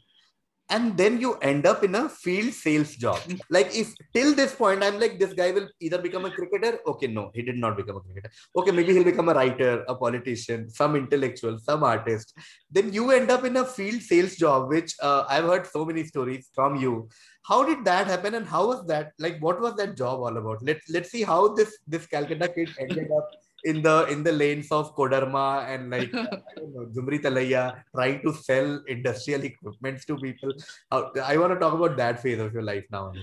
[0.69, 3.19] and then you end up in a field sales job.
[3.49, 6.79] like if till this point I'm like this guy will either become a cricketer.
[6.87, 8.31] Okay, no, he did not become a cricketer.
[8.55, 12.33] Okay, maybe he'll become a writer, a politician, some intellectual, some artist.
[12.71, 16.03] Then you end up in a field sales job, which uh, I've heard so many
[16.05, 17.09] stories from you.
[17.45, 19.11] How did that happen, and how was that?
[19.19, 20.63] Like, what was that job all about?
[20.63, 23.29] Let's let's see how this this Calcutta kid ended up
[23.63, 26.27] in the in the lanes of Koderma and like I
[26.73, 30.53] know, Jhumri Telaiya trying to sell industrial equipments to people.
[30.91, 33.13] I want to talk about that phase of your life now.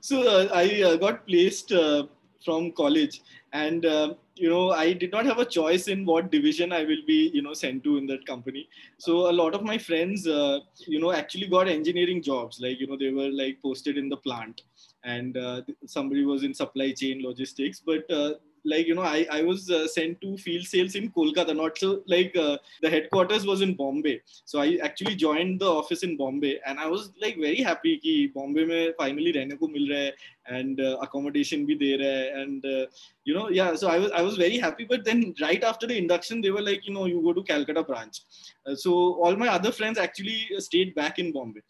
[0.00, 2.06] So uh, I uh, got placed uh,
[2.44, 6.72] from college, and uh, you know I did not have a choice in what division
[6.72, 8.68] I will be you know sent to in that company.
[8.98, 12.60] So a lot of my friends, uh, you know, actually got engineering jobs.
[12.60, 14.62] Like you know they were like posted in the plant
[15.04, 18.34] and uh, somebody was in supply chain logistics but uh,
[18.64, 22.02] like you know i i was uh, sent to field sales in kolkata not so
[22.06, 24.20] like uh, the headquarters was in bombay.
[24.44, 28.14] So i actually joined the office in bombay and i was like very happy ki
[28.34, 30.12] bombay mein finally rehne ko mil raha hai
[30.46, 32.86] and uh, accommodation be there and uh,
[33.24, 35.96] you know yeah so i was i was very happy but then right after the
[35.96, 38.22] induction they were like you know you go to calcutta branch
[38.66, 41.60] uh, so all my other friends actually stayed back in bombay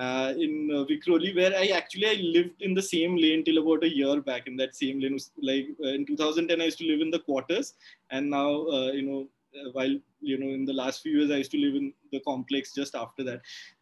[0.00, 3.84] uh, in uh, Vikhroli, where I actually I lived in the same lane till about
[3.84, 5.18] a year back in that same lane.
[5.42, 7.74] Like uh, in 2010, I used to live in the quarters,
[8.10, 9.28] and now uh, you know
[9.58, 12.20] uh, while you know in the last few years I used to live in the
[12.20, 13.40] complex just after that.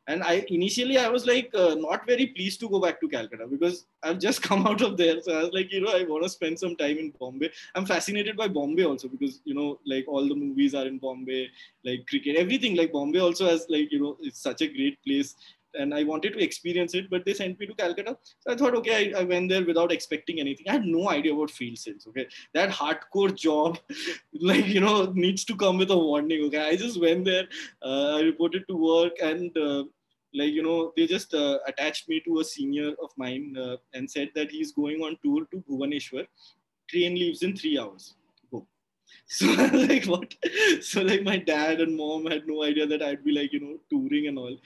[0.08, 3.46] And I initially I was like uh, not very pleased to go back to Calcutta
[3.46, 5.20] because I've just come out of there.
[5.20, 7.50] So I was like, you know, I want to spend some time in Bombay.
[7.74, 11.48] I'm fascinated by Bombay also because you know, like all the movies are in Bombay,
[11.84, 12.74] like cricket, everything.
[12.74, 15.36] Like Bombay also has like you know, it's such a great place
[15.74, 18.16] and I wanted to experience it, but they sent me to Calcutta.
[18.40, 20.68] So I thought, okay, I, I, went there without expecting anything.
[20.68, 22.06] I had no idea about field sales.
[22.08, 23.78] Okay, that hardcore job,
[24.40, 26.44] like you know, needs to come with a warning.
[26.46, 27.44] Okay, I just went there,
[27.82, 29.84] uh, I reported to work, and uh,
[30.34, 34.10] like you know, they just uh, attached me to a senior of mine uh, and
[34.10, 36.26] said that he's going on tour to Bhubaneswar.
[36.88, 38.14] Train leaves in three hours.
[38.50, 38.66] Go.
[39.26, 40.34] So like what?
[40.80, 43.78] So like my dad and mom had no idea that I'd be like you know
[43.90, 44.56] touring and all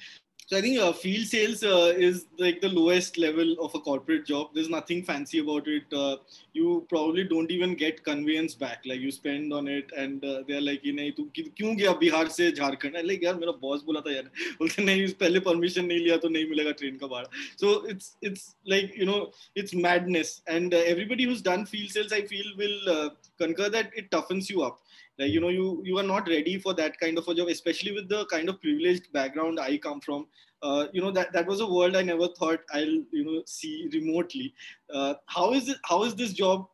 [0.51, 4.26] so I think uh, field sales uh, is like the lowest level of a corporate
[4.26, 4.51] job.
[4.53, 5.84] There's nothing fancy about it.
[5.93, 6.18] Uh,
[6.53, 8.82] you probably don't even get conveyance back.
[8.86, 12.30] Like you spend on it, and uh, they're like, "ये नहीं तू क्यों गया बिहार
[12.38, 14.32] से Jharkhand?" I'm like, "यार मेरा boss बोला था यार,
[14.62, 18.55] बोलते नहीं पहले permission नहीं लिया तो नहीं मिलेगा train का भाड़ा." So it's it's
[18.66, 22.89] like you know it's madness, and uh, everybody who's done field sales, I feel, will
[22.97, 24.80] uh, concur that it toughens you up
[25.19, 27.93] like you know you you are not ready for that kind of a job especially
[27.93, 30.27] with the kind of privileged background i come from.
[30.63, 33.91] Uh, you know that that was a world i never thought i'll you know see
[33.93, 34.55] remotely.
[34.95, 36.69] Uh, how is it how is this job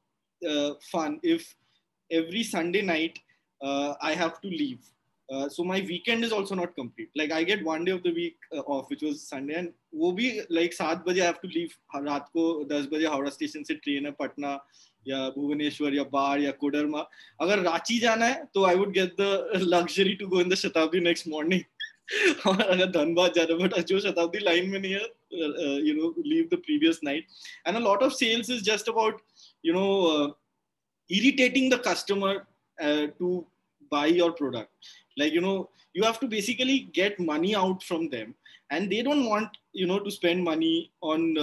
[0.48, 1.54] uh, fun if
[2.10, 3.18] every sunday night
[3.62, 4.80] uh, i have to leave?
[5.30, 7.10] Uh, so my weekend is also not complete.
[7.14, 10.12] Like i get one day of the week uh, off which was sunday and wo
[10.12, 11.74] bhi like 7 baje i have to leave.
[11.94, 14.60] Raat ko 10 baje howrah station se train hai patna
[15.08, 17.02] या भुवनेश्वर, या बाढ़, या कोडरमा.
[17.40, 21.00] अगर रांची जाना है तो I would get the luxury to go in the Shatabdi
[21.00, 21.60] next morning
[22.46, 26.48] अगर धनबाद जा रहा है बट जो शताब्दी लाइन में नहीं है you know leave
[26.52, 27.26] the previous night
[27.66, 29.20] and a lot of sales is just about
[29.64, 29.86] you know
[31.10, 32.38] irritating the customer
[33.18, 33.36] to
[33.92, 34.86] buy your product
[35.18, 35.54] like you know
[35.96, 38.32] you have to basically get money out from them
[38.72, 40.74] and they don't want you know to spend money
[41.12, 41.34] on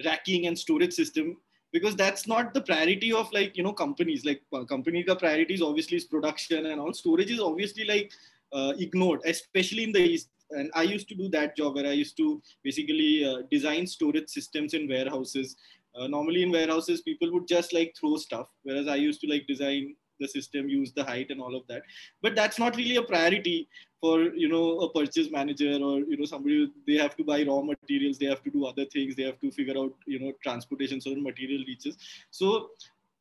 [0.00, 1.34] racking and storage system
[1.76, 4.24] because that's not the priority of like you know companies.
[4.24, 6.94] Like uh, company the priority is obviously is production and all.
[7.02, 8.12] Storage is obviously like
[8.52, 10.30] uh, ignored especially in the east.
[10.50, 12.26] And i used to do that job where i used to
[12.66, 15.56] basically uh, design storage systems in warehouses.
[15.98, 19.46] Uh, normally in warehouses people would just like throw stuff whereas i used to like
[19.52, 21.82] design the system use the height and all of that
[22.22, 23.68] but that's not really a priority
[24.00, 27.60] for you know a purchase manager or you know somebody they have to buy raw
[27.60, 31.00] materials they have to do other things they have to figure out you know transportation
[31.00, 31.96] so the material reaches
[32.30, 32.70] so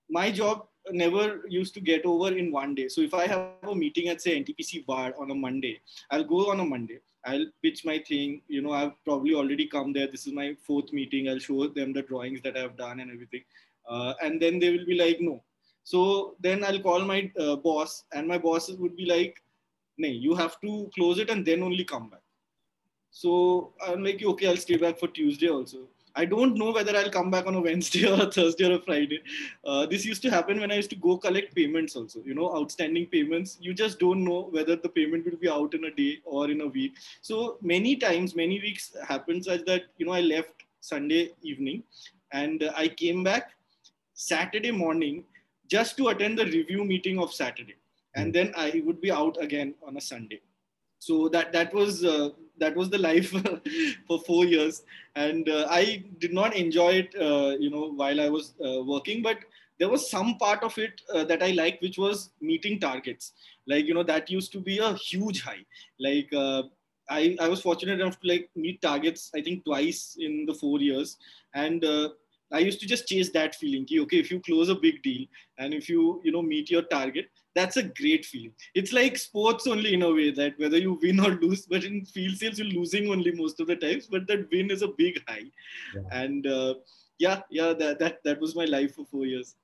[0.09, 3.75] my job never used to get over in one day so if i have a
[3.75, 5.79] meeting at say ntpc Barh on a monday
[6.11, 8.41] i'll go on a monday I'll pitch my thing.
[8.47, 10.07] You know, I've probably already come there.
[10.07, 11.27] This is my fourth meeting.
[11.27, 13.41] I'll show them the drawings that I've done and everything.
[13.89, 15.43] Uh, and then they will be like, no,
[15.85, 19.41] so then I'll call my uh, boss, and my boss would be like,
[19.99, 22.23] "No, you have to close it and then only come back."
[23.11, 25.83] So I'm like, "Okay, I'll stay back for Tuesday also."
[26.17, 28.81] I don't know whether I'll come back on a Wednesday or a Thursday or a
[28.81, 29.19] Friday.
[29.63, 32.23] Uh, this used to happen when I used to go collect payments also.
[32.23, 33.57] You know, outstanding payments.
[33.61, 36.61] You just don't know whether the payment will be out in a day or in
[36.61, 36.95] a week.
[37.21, 41.83] So many times, many weeks happened such that you know I left Sunday evening,
[42.31, 43.51] and I came back
[44.15, 45.23] Saturday morning
[45.67, 47.75] just to attend the review meeting of Saturday,
[48.15, 50.41] and then I would be out again on a Sunday.
[50.99, 53.33] So that that was uh, that was the life
[54.07, 54.83] for four years,
[55.15, 59.21] and uh, I did not enjoy it, uh, you know, while I was uh, working,
[59.21, 59.39] but
[59.77, 63.33] there was some part of it uh, that I liked, which was meeting targets.
[63.67, 65.65] Like you know, that used to be a huge high.
[65.99, 66.63] Like uh,
[67.09, 70.79] I, I was fortunate enough to like meet targets i think twice in the four
[70.79, 71.17] years
[71.53, 72.09] and uh,
[72.51, 73.87] I used to just chase that feeling.
[74.03, 75.25] Okay, if you close a big deal
[75.57, 77.25] and if you you know meet your target,
[77.55, 78.53] that's a great feeling.
[78.75, 82.05] It's like sports only in a way that whether you win or lose, but in
[82.05, 85.21] field sales you're losing only most of the times, but that win is a big
[85.27, 85.49] high.
[85.95, 86.01] Yeah.
[86.11, 86.75] And uh,
[87.17, 89.55] yeah, yeah, that, that that was my life for four years.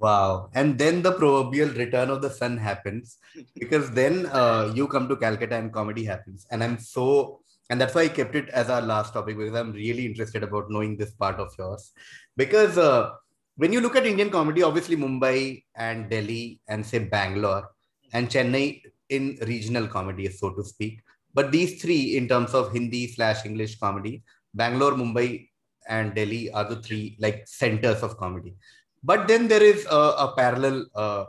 [0.00, 0.48] Wow.
[0.54, 3.18] And then the proverbial return of the sun happens
[3.54, 6.46] because then uh, you come to Calcutta and comedy happens.
[6.50, 7.40] And I'm so
[7.70, 10.70] and that's why i kept it as our last topic because i'm really interested about
[10.70, 11.92] knowing this part of yours.
[12.36, 13.12] Because uh,
[13.56, 17.70] when you look at indian comedy obviously mumbai and delhi and say bangalore
[18.12, 21.00] and chennai in regional comedy so to speak.
[21.32, 25.48] But these three in terms of hindi slash english comedy bangalore mumbai
[25.88, 28.56] and delhi are the three like centers of comedy.
[29.02, 31.24] But then there is a, a parallel uh,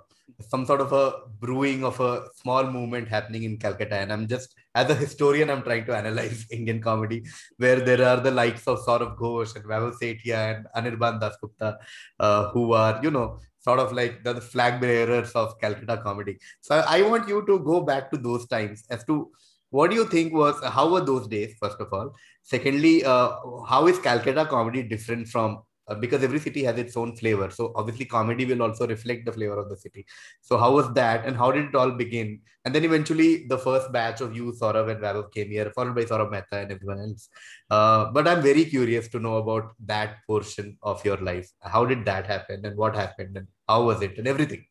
[0.49, 3.95] some sort of a brewing of a small movement happening in Calcutta.
[3.95, 7.23] And I'm just, as a historian, I'm trying to analyze Indian comedy,
[7.57, 11.77] where there are the likes of Saurav Ghosh and Vaibhav Sethia and Anirban Dasgupta,
[12.19, 16.37] uh, who are, you know, sort of like the, the flag bearers of Calcutta comedy.
[16.61, 19.31] So I want you to go back to those times as to
[19.69, 22.13] what do you think was, how were those days, first of all?
[22.43, 23.31] Secondly, uh,
[23.67, 25.61] how is Calcutta comedy different from
[25.91, 27.49] uh, because every city has its own flavor.
[27.57, 30.05] So obviously, comedy will also reflect the flavor of the city.
[30.41, 32.39] So how was that, and how did it all begin?
[32.63, 36.05] And then eventually, the first batch of you, Saurav and Vaibhav, came here, followed by
[36.11, 37.29] Saurabh Mehta and everyone else.
[37.69, 41.49] Uh, but I'm very curious to know about that portion of your life.
[41.61, 44.65] How did that happen, and what happened, and how was it, and everything.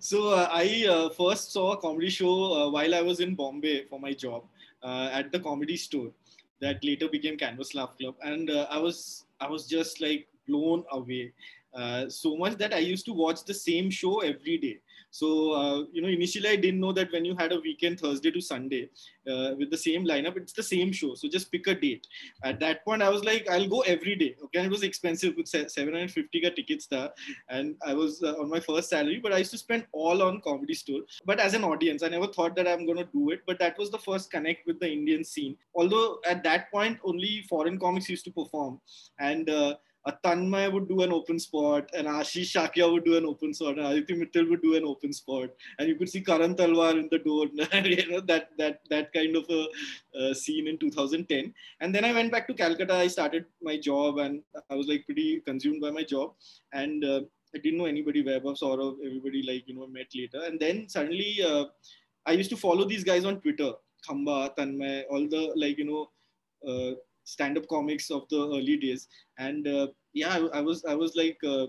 [0.00, 3.84] So uh, I uh, first saw a comedy show uh, while I was in Bombay
[3.90, 4.44] for my job
[4.82, 6.10] uh, at the comedy store
[6.60, 11.32] that later became Canvas Laugh Club, and I was I was just like blown away
[11.74, 14.78] uh, so much that I used to watch the same show every day.
[15.10, 18.30] So, uh, you know, initially I didn't know that when you had a weekend, Thursday
[18.30, 18.88] to Sunday,
[19.30, 21.14] uh, with the same lineup, it's the same show.
[21.14, 22.06] So just pick a date.
[22.44, 24.36] At that point, I was like, I'll go every day.
[24.42, 24.58] Okay.
[24.58, 27.10] And it was expensive with 750 tickets there.
[27.50, 30.40] And I was uh, on my first salary, but I used to spend all on
[30.40, 31.00] Comedy Store.
[31.26, 33.42] But as an audience, I never thought that I'm going to do it.
[33.46, 35.56] But that was the first connect with the Indian scene.
[35.74, 38.80] Although at that point, only foreign comics used to perform.
[39.18, 39.74] And uh,
[40.04, 43.78] a Tanmay would do an open spot, and Ashish Shakya would do an open spot,
[43.78, 47.08] and Aditya Mittal would do an open spot, and you could see Karan Talwar in
[47.10, 47.46] the door,
[47.84, 49.66] you know that that that kind of a
[50.18, 51.54] uh, scene in 2010.
[51.80, 52.94] And then I went back to Calcutta.
[52.94, 56.34] I started my job, and I was like pretty consumed by my job,
[56.72, 57.20] and uh,
[57.54, 61.42] I didn't know anybody, Vaibhav, Saurav, everybody like you know met later, and then suddenly
[61.42, 61.66] uh,
[62.26, 63.72] I used to follow these guys on Twitter,
[64.08, 66.10] Khamba, Tanmay, all the like you know
[66.66, 66.94] uh,
[67.24, 69.08] stand-up comics of the early days.
[69.38, 71.66] And uh, yeah I, I, was i was like uh,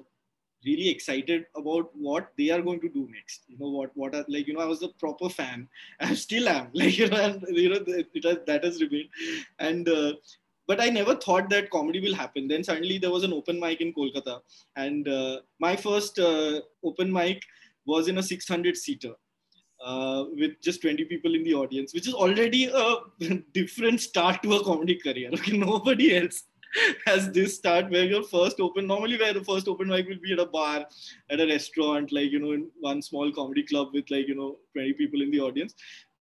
[0.65, 3.43] really excited about what they are going to do next.
[3.47, 5.67] You know what what are like you know i was a proper fan.
[5.99, 6.69] I still am.
[6.73, 9.09] Like you know and you know it has, that has remained.
[9.59, 10.13] And uh,
[10.65, 12.47] but I never thought that comedy will happen.
[12.47, 14.39] Then suddenly there was an open mic in Kolkata,
[14.77, 17.43] and uh, my first uh, open mic
[17.85, 19.13] was in a 600 seater
[19.83, 22.95] uh, with just 20 people in the audience, which is already a
[23.53, 25.29] different start to a comedy career.
[25.33, 26.43] Okay, nobody else
[27.05, 30.33] has this start where your first open, normally where the first open mic will be
[30.33, 30.85] at a bar,
[31.29, 34.57] at a restaurant, like, you know, in one small comedy club with like, you know,
[34.73, 35.75] 20 people in the audience.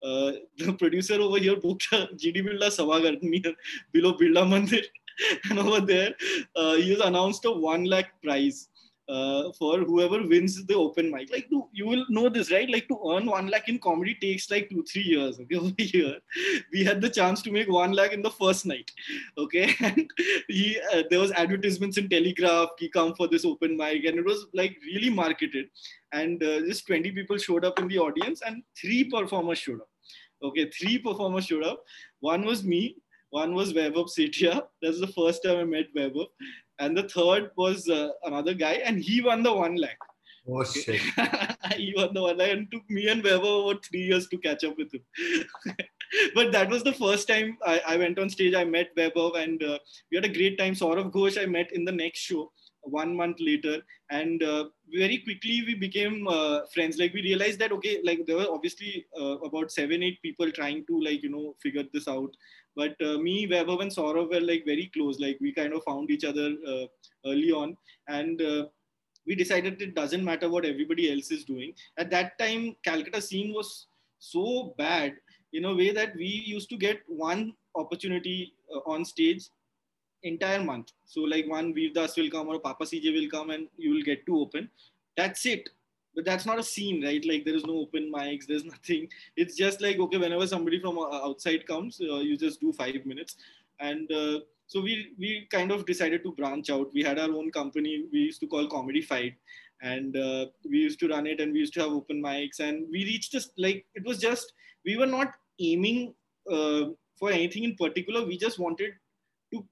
[0.02, 3.52] Uh, the producer over here booked a GD Birla Sabhagar near
[3.92, 4.84] below Birla Mandir.
[5.50, 6.14] and over there,
[6.54, 8.68] uh, he has announced a 1 lakh prize
[9.09, 11.30] uh, for whoever wins the open mic.
[11.32, 12.68] Like, to, you will know this, right?
[12.68, 15.40] Like, to earn one lakh in comedy takes like two, three years.
[15.40, 16.18] Okay, over here,
[16.72, 18.90] we had the chance to make one lakh in the first night.
[19.36, 20.11] Okay, and
[20.48, 22.68] he uh, there was advertisements in Telegraph.
[22.78, 25.66] He come for this open mic, and it was like really marketed.
[26.12, 29.88] And uh, just 20 people showed up in the audience, and three performers showed up.
[30.42, 31.82] Okay, three performers showed up.
[32.20, 32.96] One was me,
[33.30, 34.64] one was Vaibhav Sethia.
[34.82, 36.26] That's the first time I met Vaibhav
[36.79, 39.99] and the third was uh, another guy, and he won the one lakh.
[40.51, 41.01] Oh shit!
[41.76, 44.64] he won the one lakh, and took me and Vaibhav over three years to catch
[44.64, 45.03] up with him.
[46.35, 48.55] but that was the first time I, I went on stage.
[48.55, 49.79] I met Vaibhav, and uh,
[50.11, 50.74] we had a great time.
[50.74, 52.51] Saurav Ghosh I met in the next show
[52.83, 57.72] one month later and uh, very quickly we became uh, friends like we realized that
[57.72, 61.55] okay like there were obviously uh, about seven eight people trying to like you know
[61.62, 62.35] figure this out
[62.79, 65.18] but uh, me, Vaibhav, and Saurav were like very close.
[65.18, 66.87] Like we kind of found each other uh,
[67.26, 67.76] early on,
[68.07, 68.66] and uh,
[69.26, 71.72] we decided it doesn't matter what everybody else is doing.
[71.99, 73.87] At that time, Calcutta scene was
[74.20, 75.16] so bad
[75.53, 79.49] in a way that we used to get one opportunity uh, on stage
[80.22, 80.93] entire month.
[81.05, 84.03] So like one Veer Das will come or Papa CJ will come and you will
[84.03, 84.70] get to open.
[85.16, 85.68] That's it
[86.19, 87.25] but that's not a scene right?
[87.25, 89.09] Like there is no open mics there's nothing.
[89.37, 93.07] It's just like okay whenever somebody from uh, outside comes uh, you just do five
[93.07, 93.37] minutes.
[93.79, 96.91] And uh, so we we kind of decided to branch out.
[96.93, 98.07] We had our own company.
[98.12, 99.35] We used to call comedy fight.
[99.81, 102.59] And uh, we used to run it and we used to have open mics.
[102.59, 104.55] And we reached this like it was just
[104.85, 106.14] we were not aiming
[106.51, 108.27] uh, for anything in particular.
[108.27, 108.95] We just wanted
[109.53, 109.64] to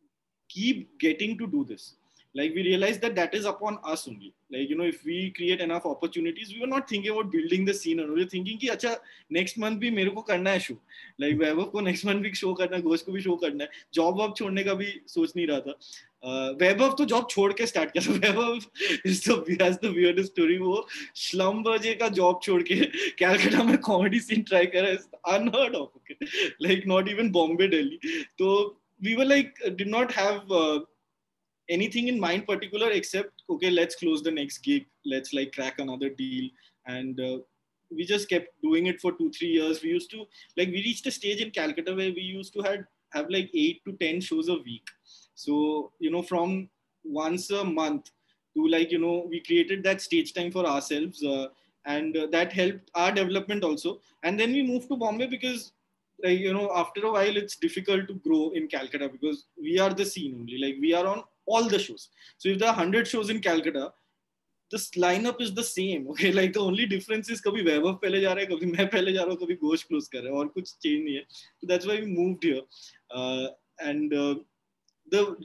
[0.49, 1.96] keep getting to do this
[2.37, 5.61] like we realized that that is upon us only like you know if we create
[5.61, 8.69] enough opportunities we were not thinking about building the scene and we were thinking कि
[8.69, 8.97] अच्छा
[9.39, 10.75] next month भी मेरे को करना है show
[11.23, 13.71] like वैभव को next month भी show करना है घोष को भी शो करना है
[13.95, 15.79] जॉब वॉब छोड़ने का भी सोच नहीं रहा था
[16.61, 18.61] वैभव तो जॉब छोड़ के स्टार्ट किया Vaibhav
[19.07, 20.87] is the has the weird story वो
[21.27, 22.75] श्लम बजे का जॉब छोड़ के
[23.19, 26.15] कैलकाटा में comedy scene unheard of okay
[26.63, 28.57] like not even Bombay Delhi तो
[29.01, 30.81] we were like did not have uh,
[31.69, 34.87] anything in mind particular except okay let's close the next gig.
[35.05, 36.51] Let's like crack another deal.
[36.87, 37.39] And uh,
[37.91, 39.83] we just kept doing it for two three years.
[39.83, 42.87] We used to like we reached a stage in calcutta where we used to had
[43.13, 44.87] have like eight to ten shows a week.
[45.35, 46.69] So you know from
[47.05, 48.11] once a month
[48.57, 51.49] to like you know we created that stage time for ourselves uh,
[51.85, 54.01] and uh, that helped our development also.
[54.23, 55.73] And then we moved to bombay because
[56.25, 59.93] like you know after a while it's difficult to grow in calcutta because we are
[59.93, 60.59] the scene only.
[60.59, 62.09] Like we are on all the shows.
[62.39, 63.93] So if there are 100 shows in Calcutta,
[64.71, 66.09] this lineup is the same.
[66.11, 69.13] Okay, like the only difference is कभी वैभव पहले जा रहा है, कभी मैं पहले
[69.13, 71.25] जा रहा हूँ, कभी घोष क्लोज कर रहे है, और कुछ change नहीं है.
[71.61, 72.63] So that's why we moved here.
[73.11, 73.49] Uh,
[73.81, 74.35] and uh,
[75.11, 75.37] the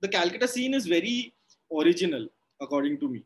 [0.00, 1.34] the Calcutta scene is very
[1.80, 2.28] original,
[2.60, 3.24] according to me.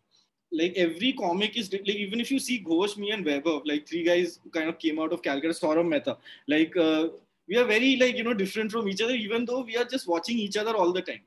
[0.53, 4.03] Like every comic is like even if you see Ghosh, me and Vaibhav, like three
[4.05, 6.16] guys kind of came out of Calcutta, Saurabh Mehta.
[6.49, 7.09] Like uh,
[7.49, 10.07] we are very like you know different from each other, even though we are just
[10.09, 11.20] watching each other all the time.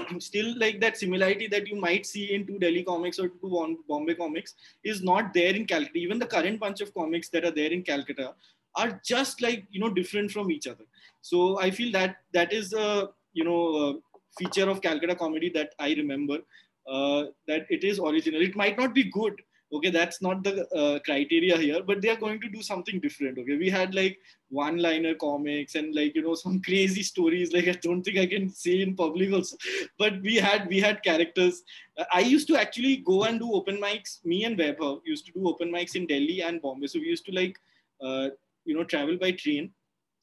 [0.18, 4.14] still like that similarity that you might see in two Delhi comics or two Bombay
[4.14, 5.98] comics is not there in Calcutta.
[5.98, 8.34] Even the current bunch of comics that are there in Calcutta
[8.74, 10.84] are just like you know different from each other.
[11.20, 13.94] So I feel that that is a you know a
[14.38, 16.38] feature of Calcutta comedy that I remember
[16.86, 18.40] uh, that it is original.
[18.40, 19.40] It might not be good,
[19.72, 23.38] okay that's not the uh, criteria here but they are going to do something different
[23.38, 23.56] okay?
[23.56, 24.18] We had like
[24.50, 28.26] one liner comics and like you know some crazy stories like i don't think i
[28.26, 29.56] can say in public also.
[29.98, 31.62] But we had we had characters.
[31.96, 34.24] Uh, i used to actually go and do open mics.
[34.24, 36.86] Me and Vaibhav used to do open mics in delhi and bombay.
[36.86, 37.58] So we used to like
[38.02, 38.28] uh,
[38.64, 39.70] you know travel by train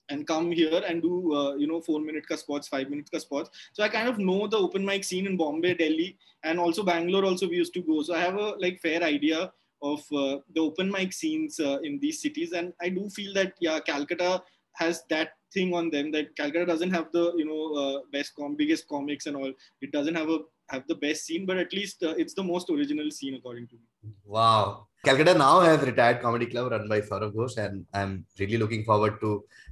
[0.10, 3.20] and come here and do uh, you know four minute ka spots five minute ka
[3.20, 3.49] spots.
[3.74, 7.26] So i kind of know the open mic scene in bombay delhi and also bangalore
[7.26, 8.01] also we used to go.
[8.03, 9.51] So i have a like fair idea
[9.82, 12.51] of uh, the open mic scenes uh, in these cities.
[12.51, 14.43] And i do feel that yeah calcutta
[14.76, 18.55] has that thing on them that calcutta doesn't have the you know uh, best com
[18.55, 19.53] biggest comics and all.
[19.82, 20.39] It doesn't have a
[20.70, 23.76] have the best scene but at least uh, it's the most original scene according to
[23.76, 24.14] me.
[24.26, 24.88] Wow.
[25.03, 29.20] Calcutta now has retired comedy club run by saurav ghosh and i'm really looking forward
[29.22, 29.30] to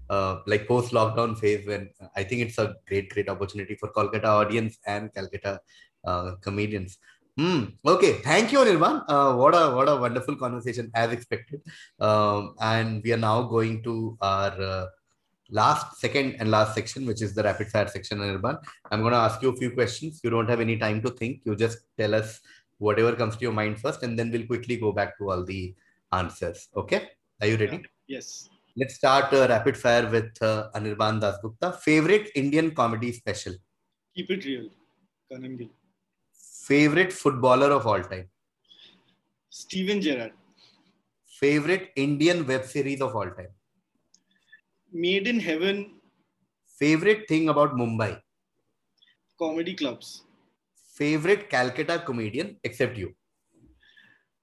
[0.10, 4.26] uh, like post lockdown phase when I think it's a great, great opportunity for Kolkata
[4.26, 5.60] audience and Calcutta
[6.06, 6.98] uh, comedians.
[7.40, 9.04] Mm, okay, thank you, Anirban.
[9.08, 11.62] Uh, what a what a wonderful conversation as expected.
[12.00, 14.86] Um, and we are now going to our uh,
[15.52, 18.58] last, second, and last section, which is the rapid fire section, Anirban.
[18.92, 20.20] I'm going to ask you a few questions.
[20.24, 21.42] You don't have any time to think.
[21.46, 22.40] You just tell us
[22.80, 25.76] whatever comes to your mind first, and then we'll quickly go back to all the
[26.12, 26.70] answers.
[26.76, 27.86] Okay, are you ready?
[28.08, 28.50] Yes.
[28.80, 31.76] Let's start uh, rapid fire with uh, Anirban Dasgupta.
[31.80, 33.54] Favorite Indian comedy special?
[34.16, 34.70] Keep it real.
[35.32, 35.70] Kanan Gill.
[36.68, 38.30] Favorite footballer of all time?
[39.50, 40.34] Steven Gerrard.
[41.26, 43.50] Favorite Indian web series of all time?
[44.94, 45.94] Made in Heaven.
[46.78, 48.22] Favorite thing about Mumbai?
[49.40, 50.22] Comedy clubs.
[50.94, 53.16] Favorite Calcutta comedian except you?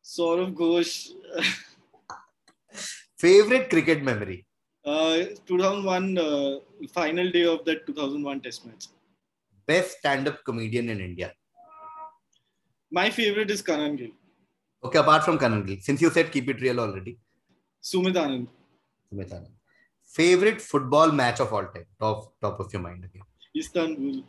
[0.03, 1.11] Saurav Ghosh.
[3.17, 4.47] Favorite cricket memory?
[4.85, 6.59] Uh, 2001 uh,
[6.93, 8.89] final day of that 2001 Test match.
[9.67, 11.33] Best stand-up comedian in India.
[12.91, 14.11] My favorite is Kanan Gill.
[14.85, 17.19] Okay, apart from Kanan Gill, since you said keep it real already.
[17.83, 18.49] Sumit Anand.
[19.11, 19.55] Sumit Anand.
[20.05, 23.23] Favorite football match of all time, top top of your mind again.
[23.57, 24.23] Istanbul.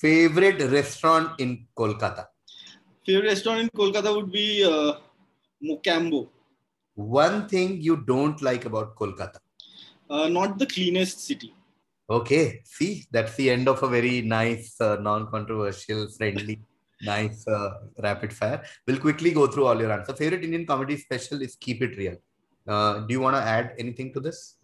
[0.00, 2.26] Favorite restaurant in Kolkata.
[3.06, 4.94] Favorite restaurant in Kolkata would be uh,
[5.62, 6.28] Mocambo.
[6.94, 9.38] One thing you don't like about Kolkata?
[10.08, 11.54] Uh, not the cleanest city.
[12.10, 16.60] Okay, see, that's the end of a very nice, uh, non-controversial, friendly,
[17.02, 17.70] nice uh,
[18.02, 18.64] rapid fire.
[18.86, 20.18] We'll quickly go through all your answers.
[20.18, 22.16] Favorite Indian comedy special is Keep It Real.
[22.66, 24.56] Uh, do you want to add anything to this?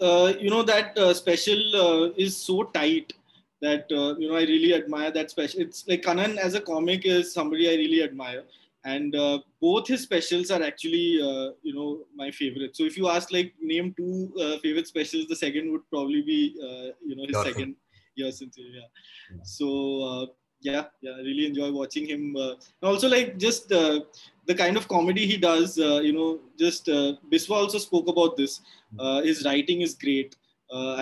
[0.00, 3.12] Uh, you know that uh, special uh, is so tight
[3.60, 5.60] that you know I really admire that special.
[5.60, 8.44] It's like Kanan as a comic is somebody I really admire
[8.86, 13.08] and uh, both his specials are actually uh, you know my favorite so if you
[13.08, 17.26] ask like name two uh, favorite specials the second would probably be uh, you know
[17.30, 17.74] his second
[18.14, 18.88] year since yeah.
[19.30, 19.42] yeah.
[19.42, 19.68] so
[20.10, 20.26] uh,
[20.60, 24.88] yeah yeah I really enjoy watching him uh, and also like just the kind of
[24.88, 25.76] comedy he does
[26.08, 26.30] you know
[26.64, 26.86] just
[27.32, 28.60] biswa also spoke about this
[28.96, 29.26] hmm.
[29.28, 30.36] his writing is great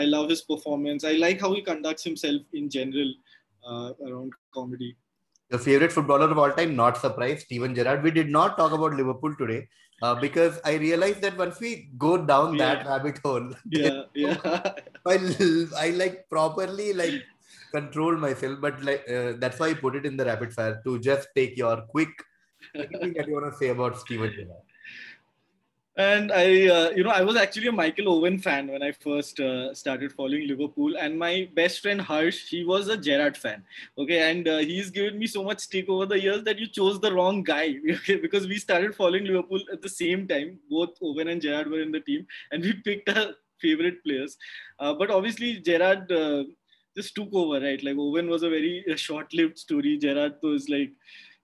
[0.03, 3.11] i love his performance i like how he conducts himself in general
[4.07, 4.97] around comedy
[5.55, 8.03] the favorite footballer of all time, not surprised, Steven Gerrard.
[8.03, 9.69] We did not talk about Liverpool today
[10.03, 12.75] uh, because I realized that once we go down yeah.
[12.75, 14.37] that rabbit hole, yeah, yeah,
[15.07, 15.17] I,
[15.85, 17.23] I like properly like
[17.73, 20.99] control myself, but like uh, that's why I put it in the rapid fire to
[20.99, 22.11] just take your quick
[22.75, 24.74] anything that you want to say about Steven Gerrard
[25.97, 29.39] and I, uh, you know, I was actually a Michael Owen fan when I first
[29.39, 30.97] uh, started following Liverpool.
[30.99, 33.63] And my best friend Harsh, he was a Gerrard fan.
[33.97, 37.01] Okay, and uh, he's given me so much stick over the years that you chose
[37.01, 37.77] the wrong guy.
[37.95, 40.59] Okay, because we started following Liverpool at the same time.
[40.69, 43.29] Both Owen and Gerrard were in the team, and we picked our
[43.61, 44.37] favorite players.
[44.81, 46.43] Uh, but obviously, Gerrard uh,
[46.97, 47.83] just took over, right?
[47.85, 49.97] Like Owen was a very uh, short-lived story.
[49.99, 50.91] Gerrard was like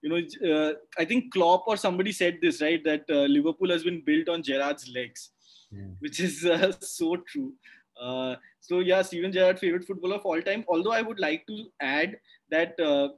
[0.02, 2.82] you know, uh, I think Klopp or somebody said this, right?
[2.84, 5.30] That uh, Liverpool has been built on Gerrard's legs,
[5.70, 5.88] yeah.
[5.98, 7.52] which is uh, so true.
[8.00, 10.64] Uh, so yeah, Steven Gerrard, favorite footballer of all time.
[10.68, 12.18] Although I would like to add
[12.50, 13.08] that, uh,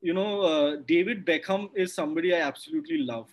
[0.00, 3.28] you know, uh, David Beckham is somebody I absolutely love.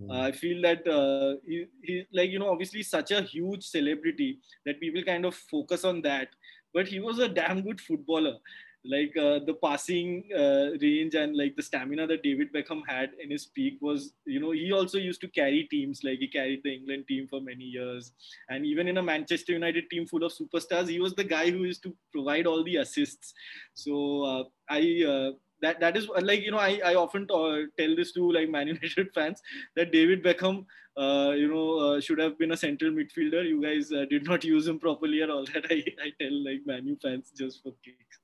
[0.00, 0.20] Mm.
[0.20, 5.02] I feel that he, he, like, you know, obviously such a huge celebrity that people
[5.02, 6.28] kind of focus on that,
[6.74, 8.36] but he was a damn good footballer
[8.84, 13.30] like uh, the passing uh, range and like the stamina that David Beckham had in
[13.30, 16.02] his peak was, you know, he also used to carry teams.
[16.04, 18.12] Like he carried the England team for many years,
[18.48, 21.64] and even in a Manchester United team full of superstars, he was the guy who
[21.64, 23.34] used to provide all the assists.
[23.74, 25.04] So uh, I.
[25.06, 28.48] Uh, that, that is like you know I, I often t- tell this to like
[28.48, 29.42] Man United fans
[29.74, 30.64] that David Beckham
[30.96, 34.68] uh, you know uh, should have been a central midfielder you guys did not use
[34.68, 38.17] him properly at all that I, I tell like Man U fans just for kicks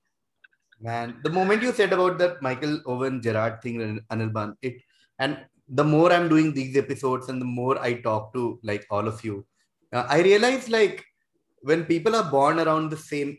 [0.85, 4.83] Man, the moment you said about that Michael Owen Gerrard thing, Anirban, it
[5.19, 9.09] and the more I'm doing these episodes and the more I talk to like all
[9.09, 9.47] of you,
[9.95, 11.03] uh, I realize like
[11.63, 13.39] when people are born around the same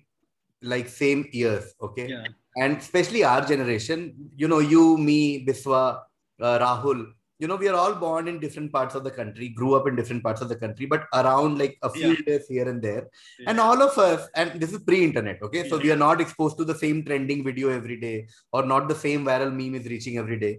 [0.63, 2.25] like same years, okay, yeah.
[2.55, 5.99] and especially our generation, you know, you, me, Biswa,
[6.41, 7.11] uh, Rahul,
[7.45, 9.95] you know we are all born in different parts of the country grew up in
[9.99, 12.21] different parts of the country but around like a few Yeah.
[12.27, 13.03] years here and there
[13.39, 13.49] Yeah.
[13.51, 15.83] and all of us and this is pre-internet okay so Yeah.
[15.85, 18.17] we are not exposed to the same trending video every day
[18.51, 20.53] or not the same viral meme is reaching every day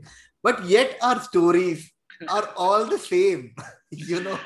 [0.49, 1.81] but yet our stories
[2.39, 3.43] are all the same
[4.13, 4.39] you know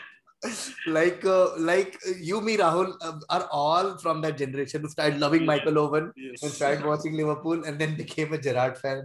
[0.99, 5.19] like uh, like uh, you me rahul uh, are all from that generation who started
[5.25, 6.43] loving michael owen Yes.
[6.45, 9.03] and started watching liverpool and then became a gerrard fan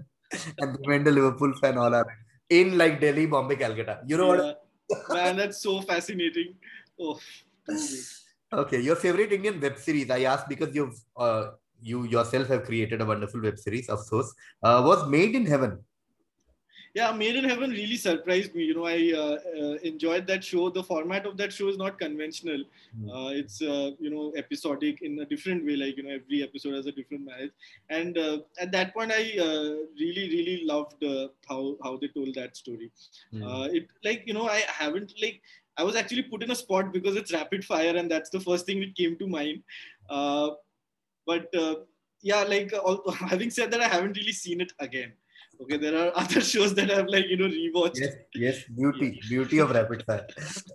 [0.62, 2.08] and remained a liverpool fan all our
[2.50, 4.62] in like delhi bombay calcutta you know what
[5.10, 6.56] Man, that's so fascinating.
[7.00, 7.20] Oh.
[8.54, 10.10] Okay, your favorite Indian web series?
[10.10, 14.34] I asked because you've uh, you yourself have created a wonderful web series, of course.
[14.64, 15.80] Uh, was Made in Heaven.
[16.96, 18.64] Yeah made in heaven really surprised me.
[18.64, 20.70] You know i uh, uh, enjoyed that show.
[20.70, 22.64] The format of that show is not conventional.
[22.98, 23.10] Hmm.
[23.10, 26.76] uh, it's uh, you know episodic in a different way like you know every episode
[26.76, 27.52] has a different marriage.
[27.90, 29.70] And uh, at that point i uh,
[30.04, 32.92] really really loved uh, how how they told that story.
[33.44, 35.42] Uh, it like you know i haven't like
[35.78, 38.66] i was actually put in a spot because it's rapid fire and that's the first
[38.66, 39.62] thing that came to mind.
[40.10, 40.52] Uh,
[41.26, 41.76] but uh,
[42.22, 42.74] yeah like
[43.30, 45.12] having said that i haven't really seen it again
[45.62, 49.60] okay there are other shows that i've like you know rewatched yes, yes, beauty, beauty
[49.60, 50.28] of rapid fire.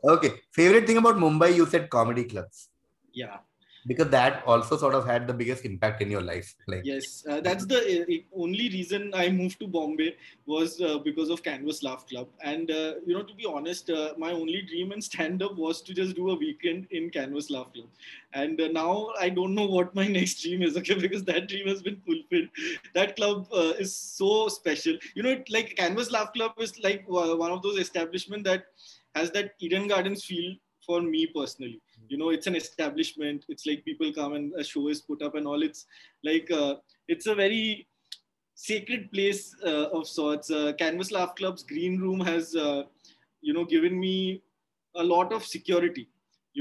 [0.04, 1.54] Okay, favorite thing about Mumbai?
[1.54, 2.68] You said comedy clubs
[3.12, 3.38] yeah
[3.86, 6.54] because that also sort of had the biggest impact in your life.
[6.66, 10.14] Like, yes uh, that's the uh, only reason i moved to bombay
[10.46, 12.28] was uh, because of canvas laugh club.
[12.42, 15.82] And uh, you know to be honest uh, my only dream in stand up was
[15.82, 17.88] to just do a weekend in canvas laugh club.
[18.32, 21.66] And uh, now i don't know what my next dream is okay because that dream
[21.68, 22.48] has been fulfilled.
[22.94, 24.96] That club is so special.
[25.14, 28.64] You know it, like canvas laugh club is like one of those establishments that
[29.14, 30.54] has that eden gardens feel
[30.84, 31.80] for me personally.
[32.08, 33.44] You know it's an establishment.
[33.48, 35.62] It's like people come and a show is put up and all.
[35.62, 35.86] It's
[36.24, 36.76] like uh,
[37.08, 37.86] it's a very
[38.54, 40.50] sacred place uh, of sorts.
[40.50, 42.84] Uh, canvas laugh club's green room has uh,
[43.40, 44.42] you know given me
[44.96, 46.08] a lot of security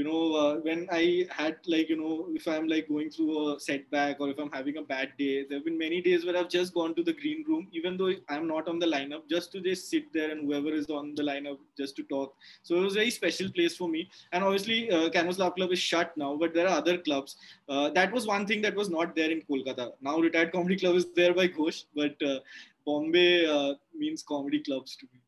[0.00, 1.02] you know uh, when i
[1.38, 4.76] had like you know if i'm like going through a setback or if i'm having
[4.82, 7.44] a bad day there have been many days where i've just gone to the green
[7.48, 10.72] room even though i'm not on the lineup just to just sit there and whoever
[10.80, 12.34] is on the lineup just to talk.
[12.62, 14.08] So it was a very special place for me.
[14.32, 17.36] And obviously uh, canvas laugh club is shut now but there are other clubs.
[17.68, 19.92] Uh, that was one thing that was not there in kolkata.
[20.00, 22.38] Now retired comedy club is there by ghosh but uh,
[22.86, 25.20] bombay uh, means comedy clubs to me.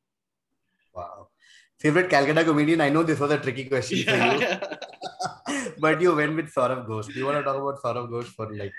[0.94, 1.28] Wow.
[1.82, 2.80] Favorite Calcutta comedian?
[2.80, 4.60] I know this was a tricky question for you, yeah,
[5.78, 7.12] but you went with Saurav Ghosh.
[7.12, 8.72] Do you want to talk about Saurav Ghosh for like?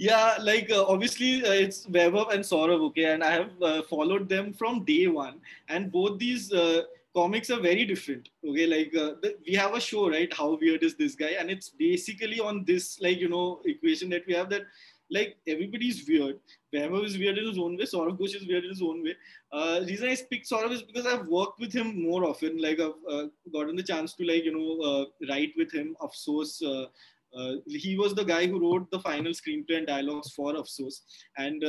[0.00, 4.30] yeah like uh, obviously uh, it's Vaibhav and Saurav okay and I have uh, followed
[4.30, 6.84] them from day one and both these uh,
[7.14, 10.82] comics are very different okay like uh, the, we have a show right how weird
[10.82, 14.48] is this guy and it's basically on this like you know equation that we have
[14.48, 14.62] that
[15.10, 16.38] like everybody's weird.
[16.74, 19.16] Vaibhav is weird in his own way Saurav Ghosh is weird in his own way.
[19.52, 22.60] Uh, reason I pick Saurav is because I've worked with him more often.
[22.60, 25.96] Like I've uh, gotten the chance to like you know uh, write with him.
[26.00, 26.86] Afsos uh,
[27.36, 31.02] uh, he was the guy who wrote the final screenplay and dialogues for Afsos,
[31.38, 31.62] and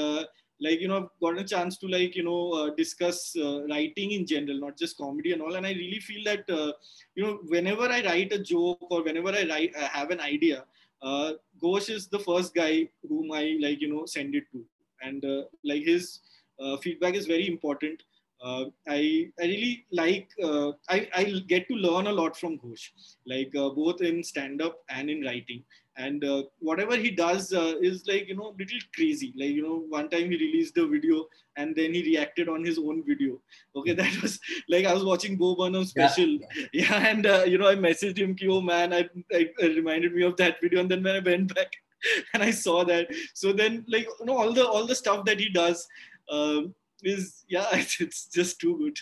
[0.61, 4.11] like you know I've gotten a chance to like you know uh, discuss uh, writing
[4.11, 5.55] in general not just comedy and all.
[5.55, 6.73] And I really feel that uh,
[7.15, 10.63] you know whenever I write a joke or whenever I write I have an idea
[11.01, 14.63] uh, Ghosh is the first guy whom I like you know send it to.
[15.01, 16.19] And uh, like his
[16.59, 18.03] uh, feedback is very important.
[18.43, 22.89] Uh, I, I really like uh, I, I get to learn a lot from Ghosh.
[23.25, 25.63] Like uh, both in stand up and in writing
[25.97, 29.33] and uh, whatever he does uh, is like you know little crazy.
[29.35, 31.25] Like you know one time he released a video
[31.57, 33.41] and then he reacted on his own video.
[33.75, 34.39] Okay that was
[34.69, 36.39] like i was watching bo burnham special.
[36.73, 40.23] Yeah, and uh, you know i messaged him oh man I, I it reminded me
[40.23, 40.79] of that video.
[40.79, 41.71] And then when i went back
[42.33, 45.39] and i saw that so then like you know all the all the stuff that
[45.39, 45.87] he does
[46.31, 48.97] um, is yeah it's, it's just too good.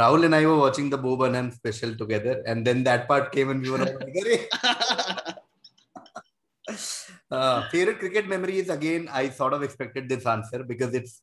[0.00, 3.50] Rahul and I were watching the Bo Burnham special together, and then that part came,
[3.50, 5.36] and we were like.
[7.30, 11.22] Uh, favorite cricket memory is again, I sort of expected this answer because it's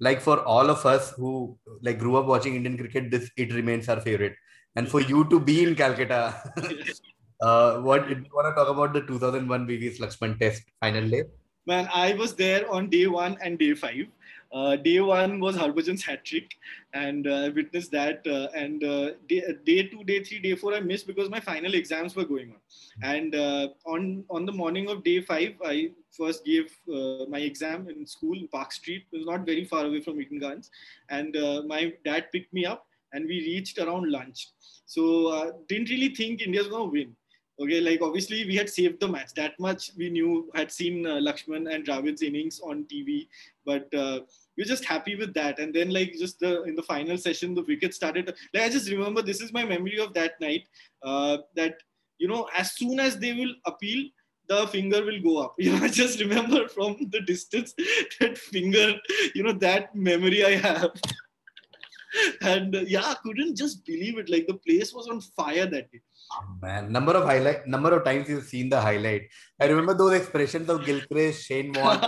[0.00, 3.88] like for all of us who like grew up watching Indian cricket, this it remains
[3.88, 4.34] our favorite.
[4.76, 6.52] And for you to be in Calcutta,
[7.42, 11.24] uh, what do you want to talk about the 2001 VVS Laxman Test final day?
[11.66, 14.06] Man, I was there on day one and day five.
[14.52, 16.56] Uh, day one was Harbhajan's hat trick,
[16.92, 18.26] and uh, I witnessed that.
[18.26, 21.74] Uh, and uh, day, day two, day three, day four, I missed because my final
[21.74, 22.56] exams were going on.
[23.02, 27.88] And uh, on on the morning of day five, I first gave uh, my exam
[27.88, 29.04] in school, Park Street.
[29.12, 30.70] It was not very far away from Eden Gardens,
[31.08, 31.36] and
[31.66, 34.48] my dad picked me up, and we reached around lunch.
[34.86, 37.14] So didn't really think India's gonna win
[37.60, 39.34] okay like obviously we had saved the match.
[39.34, 43.28] That much we knew had seen uh, Laxman and Dravid's innings on TV
[43.64, 44.20] but uh,
[44.56, 45.58] we are just happy with that.
[45.58, 48.90] And then like just the in the final session the wicket started like I just
[48.90, 50.64] remember this is my memory of that night
[51.02, 51.74] uh, that
[52.18, 54.08] you know as soon as they will appeal
[54.48, 55.54] the finger will go up.
[55.58, 57.74] You know I just remember from the distance
[58.20, 58.94] that finger
[59.34, 60.90] you know that memory I have
[62.42, 64.28] and uh, yeah, I couldn't just believe it.
[64.28, 66.00] Like the place was on fire that day.
[66.32, 69.22] Oh, man, number of highlight, number of times you've seen the highlight.
[69.60, 72.00] I remember those expressions of Gilchrist, Shane Warne,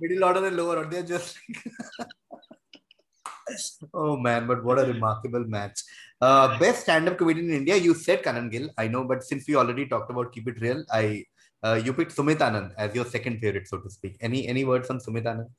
[0.00, 0.90] middle order and lower order.
[0.90, 1.38] They're just.
[3.94, 5.82] oh man, but what a remarkable match.
[6.20, 7.76] Uh, best stand-up comedian in India.
[7.76, 8.68] You said Kanan Gill.
[8.76, 11.24] I know, but since we already talked about Keep It Real, I
[11.62, 14.16] uh, you picked Sumit Anand as your second favorite, so to speak.
[14.20, 15.50] Any any words on Sumit Anand?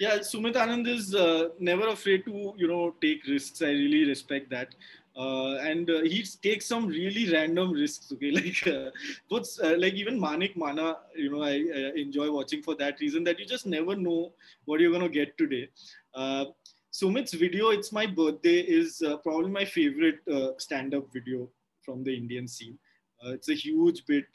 [0.00, 3.62] Yeah, Sumit Anand is uh, never afraid to you know take risks.
[3.62, 4.74] I really respect that.
[5.18, 8.12] Uh, and uh, he takes some really random risks.
[8.12, 8.90] Okay, like uh,
[9.28, 10.98] puts uh, like even Manik Mana.
[11.16, 14.32] You know, I, I, enjoy watching for that reason that you just never know
[14.64, 15.68] what you're gonna get today.
[16.14, 16.44] Uh,
[16.92, 20.20] Sumit's video, "It's My Birthday," is uh, probably my favorite
[20.58, 21.50] stand-up video
[21.84, 22.78] from the Indian scene.
[23.24, 24.26] it's a huge bit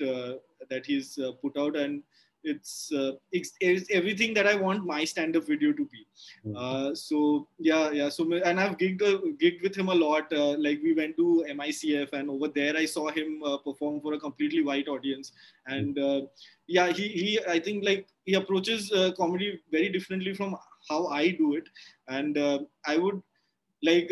[0.70, 2.04] that he's put out, and
[2.44, 6.06] it's, uh, it's, it's everything that I want my stand-up video to be.
[6.46, 6.56] Mm-hmm.
[6.58, 8.10] Uh, so yeah, yeah.
[8.10, 10.32] So and I've gigged uh, gigged with him a lot.
[10.32, 14.14] Uh, like we went to MICF, and over there I saw him uh, perform for
[14.14, 15.32] a completely white audience.
[15.68, 16.22] And uh,
[16.68, 20.58] yeah, he he I think like he approaches comedy very differently from
[20.90, 21.70] how I do it.
[22.08, 22.38] And
[22.86, 23.22] I would
[23.82, 24.12] like.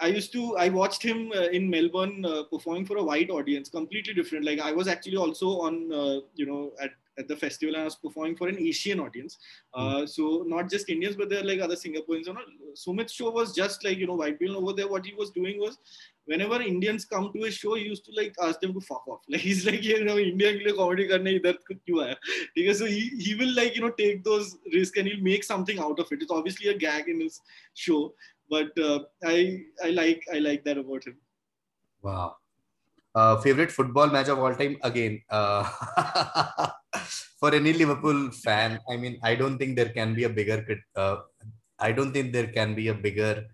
[0.00, 3.68] I used to I watched him uh, in Melbourne uh, performing for a white audience,
[3.68, 4.44] completely different.
[4.44, 7.84] Like I was actually also on uh, you know at at the festival and I
[7.84, 9.38] was performing for an Asian audience.
[9.74, 10.06] Uh, hmm.
[10.06, 12.26] so not just Indians, but there are like other Singaporeans.
[12.26, 12.40] You know,
[12.74, 14.88] Sumit's show was just like, you know, White Bill over there.
[14.88, 15.78] What he was doing was
[16.26, 19.20] whenever Indians come to his show, he used to like ask them to fuck off.
[19.28, 22.16] Like he's like, you know, Indian ke comedy idhar kyun aaya?
[22.54, 25.78] Because so he, he will like, you know, take those risks and he'll make something
[25.78, 26.22] out of it.
[26.22, 27.40] It's obviously a gag in his
[27.74, 28.14] show,
[28.50, 31.16] but uh, I I like I like that about him.
[32.02, 32.36] Wow.
[33.14, 35.64] Uh, favorite football match of all time again uh,
[37.40, 40.58] for any liverpool fan i mean i don't think there can be a bigger
[40.94, 41.16] uh,
[41.80, 43.46] i don't think there can be a bigger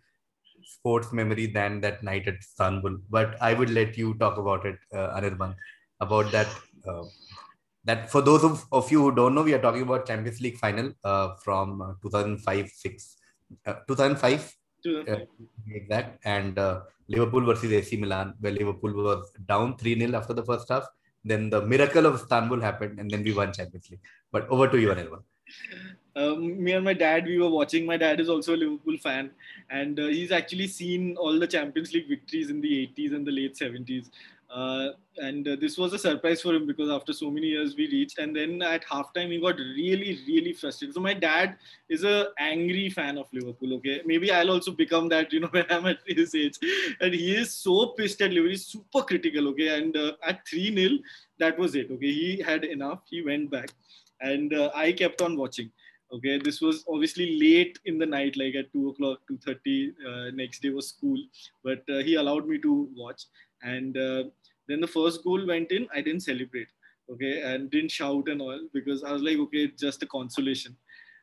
[0.64, 4.78] sports memory than that night at istanbul but i would let you talk about it
[4.92, 5.54] uh, anirban
[6.00, 6.50] about that
[6.88, 7.04] uh,
[7.84, 10.58] that for those of, of, you who don't know we are talking about champions league
[10.58, 13.16] final uh, from uh, 2005 6
[13.88, 14.52] 2005
[15.66, 16.18] make that.
[16.24, 20.68] And uh, Liverpool versus AC Milan, where Liverpool was down 3 0 after the first
[20.68, 20.84] half.
[21.24, 24.00] Then the miracle of Istanbul happened, and then we won Champions League.
[24.30, 25.22] But over to you, Anirban.
[26.16, 27.86] Um, me and my dad, we were watching.
[27.86, 29.30] My dad is also a Liverpool fan,
[29.70, 33.32] and uh, he's actually seen all the Champions League victories in the 80s and the
[33.32, 34.10] late 70s.
[34.54, 37.88] Uh, and uh, this was a surprise for him because after so many years we
[37.88, 40.94] reached and then at halftime he got really really frustrated.
[40.94, 41.56] So my dad
[41.88, 44.00] is a angry fan of liverpool okay?
[44.06, 46.58] Maybe i'll also become that you know when i'm at his age.
[47.00, 49.76] And he is so pissed at liverpool he's super critical okay?
[49.76, 51.00] And uh, at 3-0
[51.40, 52.12] that was it okay?
[52.12, 53.70] He had enough he went back
[54.20, 55.72] and uh, i kept on watching
[56.12, 56.38] okay?
[56.38, 60.70] This was obviously late in the night like at 2 o'clock 2.30 uh, next day
[60.70, 61.18] was school
[61.64, 63.24] but he allowed me to watch
[63.62, 64.24] and uh,
[64.68, 66.68] then the first goal went in, I didn't celebrate,
[67.10, 70.76] okay, and didn't shout and all because I was like, okay, just a consolation.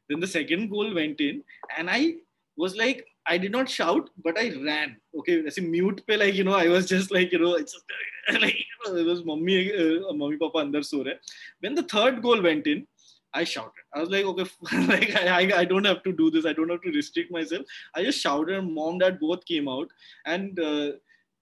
[0.10, 1.44] Then the second goal went in,
[1.78, 2.16] and I
[2.58, 4.98] was like, I did not shout, but I ran.
[5.18, 7.74] Okay, I see mute pe like you know, I was just like you know, it's
[7.74, 7.86] just,
[8.42, 11.18] like it was mommy, uh, mommy, papa so rahe.
[11.60, 12.88] When the third goal went in,
[13.34, 13.86] I shouted.
[13.94, 14.46] I was like, okay,
[14.88, 16.46] like I, I don't have to do this.
[16.46, 17.66] I don't have to restrict myself.
[17.96, 19.90] I just shouted, and mom, dad both came out,
[20.26, 20.92] and uh,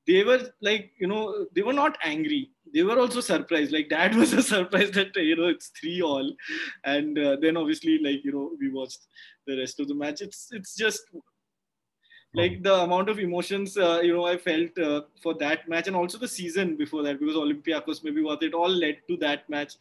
[0.10, 2.50] they were like you know they were not angry.
[2.74, 3.72] They were also surprised.
[3.72, 6.32] Like dad was a surprise that you know it's three all.
[6.84, 9.02] And uh, then obviously like you know we watched
[9.48, 10.22] the rest of the match.
[10.22, 11.04] It's it's just
[12.34, 15.96] like the amount of emotions uh, you know I felt uh, for that match and
[15.96, 19.74] also the season before that because Olympiacos maybe what it all led to that match.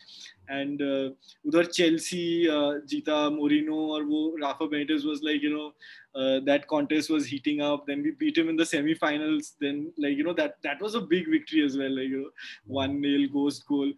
[0.49, 1.11] And uh,
[1.47, 5.73] udhar Chelsea uh, Jita Mourinho or wo Rafa Benitez was like you know
[6.15, 7.87] uh, that contest was heating up.
[7.87, 9.57] Then we beat him in the semi-finals.
[9.61, 12.31] Then like you know that that was a big victory as well like you know
[12.65, 13.93] one nil ghost goal.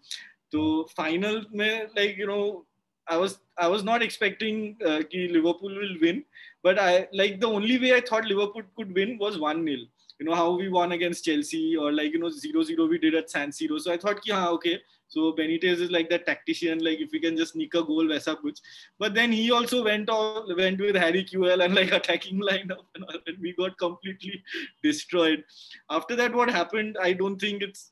[0.52, 2.66] so final mein, like you know
[3.10, 6.24] I was I was not expecting uh, Liverpool will win,
[6.62, 9.78] but I like the only way I thought Liverpool could win was one 0
[10.20, 13.30] You know how we won against Chelsea or like you know 0-0 we did at
[13.30, 13.80] San Siro.
[13.80, 14.78] So I thought, yeah, okay.
[15.08, 16.84] So Benitez is like that tactician.
[16.84, 18.60] Like if we can just sneak a goal, वैसा kuch.
[18.98, 23.04] But then he also went all went with Harry Kewell and like attacking lineup and,
[23.04, 24.42] all, and we got completely
[24.84, 25.42] destroyed.
[25.90, 26.96] After that, what happened?
[27.08, 27.90] I don't think it's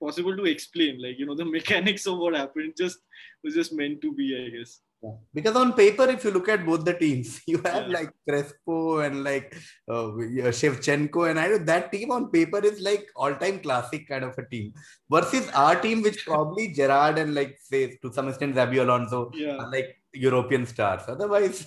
[0.00, 1.00] possible to explain.
[1.00, 2.98] Like you know the mechanics of what happened just
[3.44, 4.80] was just meant to be, I guess.
[5.02, 5.12] Yeah.
[5.32, 7.98] Because on paper, if you look at both the teams, you have yeah.
[7.98, 9.56] like Crespo and like
[9.88, 10.12] uh,
[10.58, 14.44] Shevchenko, and I know that team on paper is like all-time classic kind of a
[14.46, 14.74] team.
[15.10, 19.56] Versus our team, which probably Gerrard and like say to some extent Xabi Alonso yeah.
[19.56, 21.02] are like European stars.
[21.08, 21.66] Otherwise,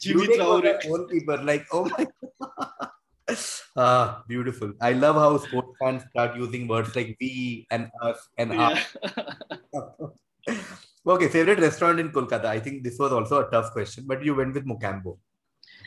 [0.00, 2.06] Djimi Traore, own people like oh my.
[3.76, 4.72] Ah, beautiful.
[4.80, 8.82] I love how sports fans start using words like we and us and yeah.
[11.06, 12.46] okay, favorite restaurant in Kolkata.
[12.46, 15.18] I think this was also a tough question, but you went with Mocambo.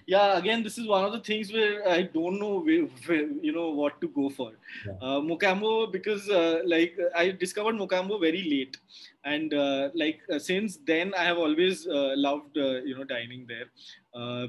[0.06, 3.52] Yeah, again, this is one of the things where I don't know where, where you
[3.52, 4.54] know what to go for.
[4.86, 4.94] Yeah.
[5.02, 8.78] Uh, Mocambo because uh, like I discovered Mocambo very late,
[9.26, 13.46] and uh, like uh, since then I have always uh, loved uh, you know dining
[13.48, 13.66] there.
[14.14, 14.48] Uh,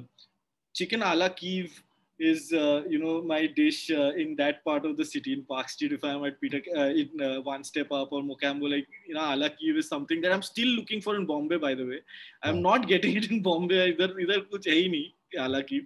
[0.74, 1.82] chicken a la Kiev
[2.18, 5.68] is uh, you know my dish uh, in that part of the city in Park
[5.68, 5.92] Street.
[5.92, 9.32] If I'm at Peter uh, in uh, one step up or Mocambo, like you know,
[9.32, 11.58] ala Kiev is something that I'm still looking for in Bombay.
[11.58, 12.00] By the way,
[12.42, 14.18] I'm not getting it in Bombay either.
[14.18, 15.84] Either kuch hai nahi ala Kiev.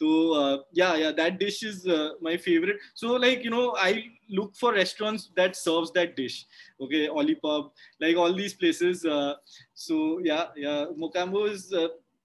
[0.00, 2.76] So uh, yeah, yeah, that dish is uh, my favorite.
[2.94, 6.46] So like you know, I look for restaurants that serves that dish.
[6.80, 7.70] Okay, Olypub,
[8.00, 9.02] like all these places.
[9.74, 11.72] so yeah, yeah, Mocambo is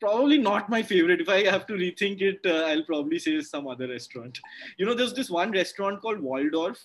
[0.02, 1.22] probably not my favorite.
[1.22, 4.40] If I have to rethink it, uh, I'll probably say some other restaurant.
[4.78, 6.84] You know, there's this one restaurant called Waldorf,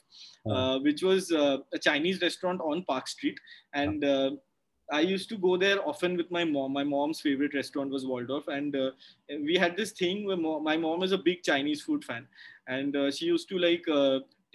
[0.48, 3.40] uh, which was uh, a Chinese restaurant on Park Street.
[3.72, 4.30] And uh,
[4.92, 6.72] I used to go there often with my mom.
[6.72, 8.46] My mom's favorite restaurant was Waldorf.
[8.48, 8.90] And uh,
[9.28, 12.28] we had this thing where mo- my mom is a big Chinese food fan.
[12.68, 13.84] And uh, she used to like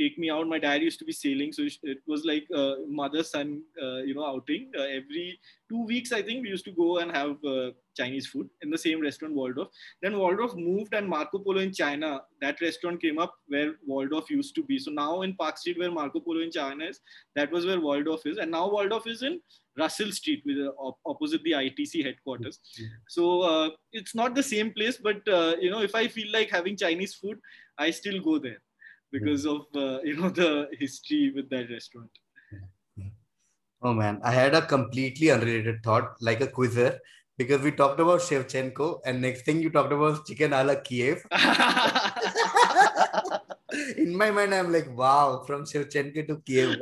[0.02, 0.48] take me out.
[0.48, 2.48] My dad used to be sailing, so it was like
[2.88, 4.72] mother son, uh, you know, outing.
[4.78, 8.50] Uh, every two weeks, I think we used to go and have uh, Chinese food
[8.62, 9.70] in the same restaurant, Waldorf.
[10.02, 14.56] Then Waldorf moved, and Marco Polo in China, that restaurant came up where Waldorf used
[14.56, 14.80] to be.
[14.80, 17.00] So now in Park Street, where Marco Polo in China is,
[17.36, 19.40] that was where Waldorf is, and now Waldorf is in
[19.78, 20.72] Russell Street, with uh,
[21.06, 22.60] opposite the ITC headquarters.
[23.08, 26.50] So uh, it's not the same place, but uh, you know, if I feel like
[26.50, 27.40] having Chinese food,
[27.78, 28.62] I still go there
[29.12, 32.10] because of uh, you know the history with that restaurant.
[33.84, 37.00] Oh man, I had a completely unrelated thought, like a quizzer,
[37.38, 41.26] because we talked about Shevchenko, and next thing you talked about chicken a la Kiev.
[43.98, 46.78] In my mind, I'm like, wow, from Shevchenko to Kiev.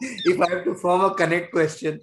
[0.00, 2.00] if I have to form a connect question.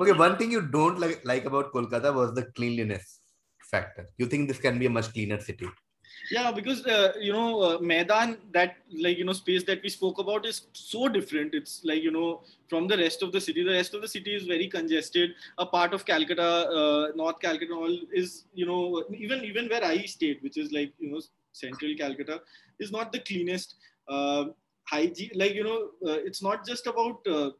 [0.00, 3.20] Okay, one thing you don't like, like about Kolkata was the cleanliness
[3.70, 4.08] factor.
[4.18, 5.68] You think this can be a much cleaner city?
[6.30, 10.18] Yeah, because uh, you know, uh, Maidan, that like you know space that we spoke
[10.18, 11.54] about is so different.
[11.54, 13.62] It's like you know from the rest of the city.
[13.62, 15.30] The rest of the city is very congested.
[15.58, 20.04] A part of Calcutta, uh, North Calcutta, all is you know even even where I
[20.04, 21.20] stayed, which is like you know
[21.52, 22.40] central Calcutta,
[22.80, 23.76] is not the cleanest.
[24.08, 24.46] Uh,
[24.88, 27.50] hygiene, like you know, uh, it's not just about uh,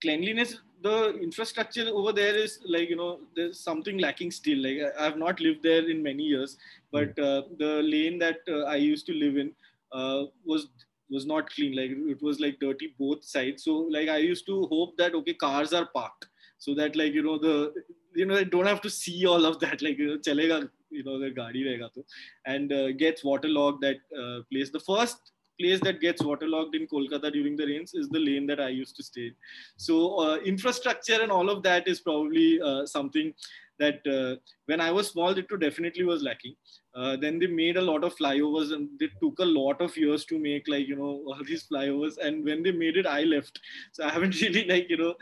[0.00, 4.58] cleanliness the infrastructure over there is like you know there's something lacking still.
[4.58, 6.56] Like i have not lived there in many years
[6.92, 7.24] but hmm.
[7.24, 9.52] uh, the lane that uh, i used to live in
[9.92, 10.68] uh, was
[11.10, 11.74] was not clean.
[11.74, 13.64] Like it was like dirty both sides.
[13.64, 16.26] So like i used to hope that okay cars are parked
[16.58, 17.72] so that like you know the
[18.14, 19.82] you know I don't have to see all of that.
[19.88, 22.04] Like you know chalega you know the gaadi rahega to.
[22.46, 24.70] And uh, gets waterlogged that uh, place.
[24.70, 28.60] The first place that gets waterlogged in Kolkata during the rains is the lane that
[28.60, 29.32] I used to stay.
[29.76, 33.32] So uh, infrastructure and all of that is probably uh, something
[33.78, 34.36] that uh,
[34.66, 36.54] when I was small, it definitely was lacking.
[36.94, 40.24] Uh, then they made a lot of flyovers and they took a lot of years
[40.26, 42.18] to make like, you know, all these flyovers.
[42.18, 43.60] And when they made it, I left.
[43.92, 45.14] So I haven't really like, you know,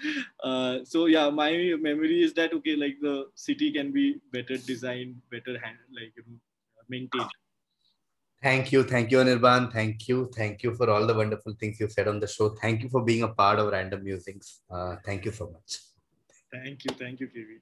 [0.42, 5.16] uh, so yeah, my memory is that, okay, like the city can be better designed,
[5.30, 6.38] better hand, like, you know,
[6.88, 7.30] maintained.
[8.42, 8.82] Thank you.
[8.84, 9.72] Thank you, Anirban.
[9.72, 10.30] Thank you.
[10.34, 12.50] Thank you for all the wonderful things you said on the show.
[12.50, 14.60] Thank you for being a part of Random Musings.
[14.70, 15.78] Uh, thank you so much.
[16.52, 16.90] Thank you.
[16.98, 17.60] Thank you, KV.